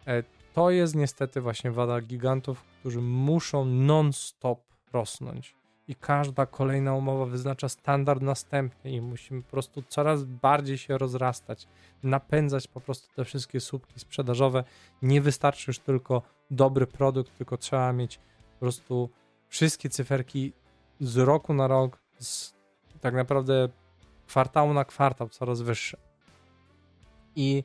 E, 0.07 0.23
to 0.53 0.69
jest 0.69 0.95
niestety 0.95 1.41
właśnie 1.41 1.71
wada 1.71 2.01
gigantów, 2.01 2.63
którzy 2.79 3.01
muszą 3.01 3.65
non-stop 3.65 4.59
rosnąć. 4.93 5.55
I 5.87 5.95
każda 5.95 6.45
kolejna 6.45 6.95
umowa 6.95 7.25
wyznacza 7.25 7.69
standard 7.69 8.21
następny 8.21 8.91
i 8.91 9.01
musimy 9.01 9.43
po 9.43 9.49
prostu 9.51 9.83
coraz 9.87 10.23
bardziej 10.23 10.77
się 10.77 10.97
rozrastać, 10.97 11.67
napędzać 12.03 12.67
po 12.67 12.81
prostu 12.81 13.15
te 13.15 13.25
wszystkie 13.25 13.59
słupki 13.59 13.99
sprzedażowe. 13.99 14.63
Nie 15.01 15.21
wystarczy 15.21 15.65
już 15.67 15.79
tylko 15.79 16.21
dobry 16.51 16.87
produkt, 16.87 17.37
tylko 17.37 17.57
trzeba 17.57 17.93
mieć 17.93 18.17
po 18.53 18.59
prostu 18.59 19.09
wszystkie 19.47 19.89
cyferki 19.89 20.53
z 20.99 21.17
roku 21.17 21.53
na 21.53 21.67
rok, 21.67 22.01
z 22.19 22.53
tak 23.01 23.13
naprawdę 23.13 23.69
kwartału 24.27 24.73
na 24.73 24.85
kwartał 24.85 25.29
coraz 25.29 25.61
wyższe. 25.61 25.97
I 27.35 27.63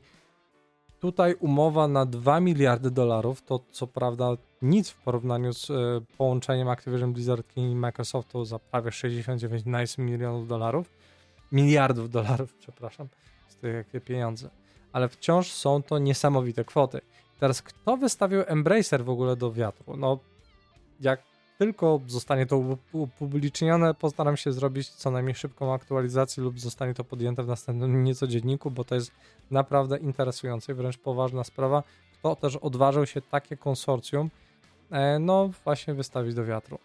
tutaj 0.99 1.35
umowa 1.39 1.87
na 1.87 2.05
2 2.05 2.39
miliardy 2.39 2.91
dolarów 2.91 3.41
to 3.41 3.59
co 3.71 3.87
prawda 3.87 4.37
nic 4.61 4.89
w 4.89 4.97
porównaniu 4.97 5.53
z 5.53 5.69
y, 5.69 5.73
połączeniem 6.17 6.69
Activision 6.69 7.13
Blizzard 7.13 7.57
i 7.57 7.75
Microsoftu 7.75 8.45
za 8.45 8.59
prawie 8.59 8.91
69 8.91 9.63
nice 9.65 10.01
milionów 10.01 10.47
dolarów. 10.47 10.89
Miliardów 11.51 12.09
dolarów, 12.09 12.53
przepraszam. 12.63 13.07
Z 13.47 13.55
tych 13.55 13.75
jakie 13.75 14.01
pieniądze. 14.01 14.49
Ale 14.93 15.09
wciąż 15.09 15.51
są 15.51 15.83
to 15.83 15.99
niesamowite 15.99 16.65
kwoty. 16.65 17.01
Teraz 17.39 17.61
kto 17.61 17.97
wystawił 17.97 18.41
Embracer 18.47 19.05
w 19.05 19.09
ogóle 19.09 19.35
do 19.35 19.51
wiatru? 19.51 19.97
No, 19.97 20.19
jak 20.99 21.32
tylko 21.57 22.01
zostanie 22.07 22.45
to 22.45 22.77
upublicznione, 22.91 23.93
postaram 23.93 24.37
się 24.37 24.51
zrobić 24.51 24.89
co 24.89 25.11
najmniej 25.11 25.35
szybką 25.35 25.73
aktualizację 25.73 26.43
lub 26.43 26.59
zostanie 26.59 26.93
to 26.93 27.03
podjęte 27.03 27.43
w 27.43 27.47
następnym 27.47 28.03
nieco 28.03 28.27
dzienniku, 28.27 28.71
bo 28.71 28.83
to 28.83 28.95
jest 28.95 29.11
naprawdę 29.51 29.97
interesujące 29.97 30.71
i 30.71 30.75
wręcz 30.75 30.97
poważna 30.97 31.43
sprawa. 31.43 31.83
Kto 32.19 32.35
też 32.35 32.55
odważył 32.55 33.05
się 33.05 33.21
takie 33.21 33.57
konsorcjum, 33.57 34.29
e, 34.91 35.19
no 35.19 35.49
właśnie 35.63 35.93
wystawić 35.93 36.35
do 36.35 36.45
wiatru. 36.45 36.79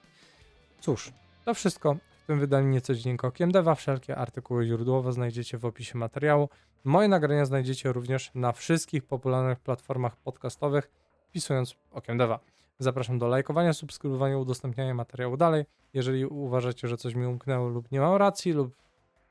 Cóż, 0.81 1.13
to 1.45 1.55
wszystko 1.55 1.97
w 2.25 2.27
tym 2.27 2.41
wydaniu 2.41 2.69
nieco 2.69 2.95
dziennika 2.95 3.29
Okiem 3.29 3.53
Deva. 3.53 3.75
Wszelkie 3.75 4.17
artykuły 4.17 4.67
źródłowe 4.67 5.13
znajdziecie 5.13 5.59
w 5.59 5.65
opisie 5.65 5.99
materiału. 5.99 6.49
Moje 6.85 7.09
nagrania 7.09 7.45
znajdziecie 7.45 7.93
również 7.93 8.31
na 8.35 8.53
wszystkich 8.53 9.05
popularnych 9.05 9.61
platformach 9.61 10.17
podcastowych, 10.17 10.91
wpisując 11.29 11.75
Okiem 11.93 12.19
Deva. 12.19 12.39
Zapraszam 12.81 13.19
do 13.19 13.29
lajkowania, 13.29 13.73
subskrybowania, 13.73 14.39
udostępniania 14.39 14.95
materiału 14.95 15.37
dalej. 15.37 15.65
Jeżeli 15.95 16.27
uważacie, 16.27 16.89
że 16.89 16.97
coś 16.97 17.15
mi 17.15 17.27
umknęło 17.27 17.69
lub 17.69 17.93
nie 17.93 18.01
mam 18.01 18.17
racji, 18.17 18.53
lub 18.53 18.77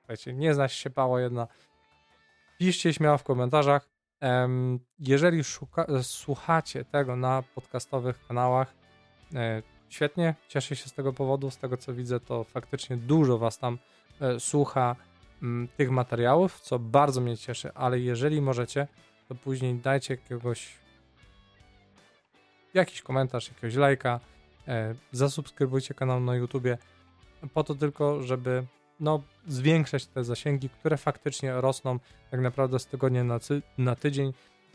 wiecie, 0.10 0.34
nie 0.34 0.54
zna 0.54 0.68
się 0.68 0.90
pała 0.90 1.22
jedna, 1.22 1.48
piszcie 2.58 2.94
śmiało 2.94 3.18
w 3.18 3.24
komentarzach. 3.24 3.90
Jeżeli 5.00 5.44
szuka, 5.44 5.86
słuchacie 6.02 6.86
tego 6.86 7.16
na 7.16 7.44
podcastowych 7.56 8.28
kanałach, 8.28 8.74
e, 9.36 9.62
świetnie, 9.90 10.36
cieszę 10.48 10.76
się 10.76 10.90
z 10.90 10.94
tego 10.94 11.14
powodu. 11.14 11.52
Z 11.52 11.58
tego 11.58 11.78
co 11.78 11.94
widzę, 11.94 12.20
to 12.20 12.44
faktycznie 12.44 12.98
dużo 12.98 13.38
Was 13.38 13.60
tam 13.60 13.78
e, 14.22 14.40
słucha 14.40 14.96
tych 15.78 15.92
materiałów, 15.92 16.60
co 16.60 16.80
bardzo 16.80 17.22
mnie 17.22 17.38
cieszy, 17.38 17.74
ale 17.74 18.00
jeżeli 18.00 18.42
możecie, 18.42 18.88
to 19.28 19.36
później 19.36 19.76
dajcie 19.76 20.14
jakiegoś 20.14 20.87
jakiś 22.78 23.02
komentarz, 23.02 23.48
jakiegoś 23.48 23.76
lajka, 23.76 24.20
e, 24.68 24.96
zasubskrybujcie 25.12 25.94
kanał 25.94 26.20
na 26.20 26.36
YouTubie, 26.36 26.78
po 27.54 27.64
to 27.64 27.76
tylko, 27.76 28.24
żeby 28.24 28.66
no, 29.00 29.22
zwiększać 29.48 30.06
te 30.06 30.24
zasięgi, 30.24 30.70
które 30.70 30.98
faktycznie 30.98 31.62
rosną 31.62 32.00
tak 32.32 32.40
naprawdę 32.40 32.80
z 32.80 32.88
tygodnia 32.88 33.24
na, 33.24 33.40
ty 33.40 33.62
na 33.78 33.96
tydzień, 33.96 34.34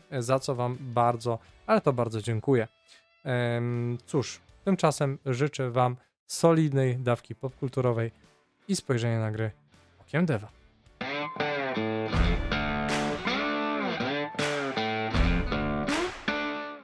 e, 0.09 0.21
za 0.21 0.39
co 0.39 0.55
Wam 0.55 0.77
bardzo, 0.79 1.39
ale 1.67 1.81
to 1.81 1.93
bardzo 1.93 2.21
dziękuję. 2.21 2.67
Cóż, 4.05 4.41
tymczasem 4.65 5.17
życzę 5.25 5.71
Wam 5.71 5.95
solidnej 6.27 6.97
dawki 6.97 7.35
popkulturowej 7.35 8.11
i 8.67 8.75
spojrzenia 8.75 9.19
na 9.19 9.31
gry 9.31 9.51
okiem 10.01 10.25
Deva. 10.25 10.62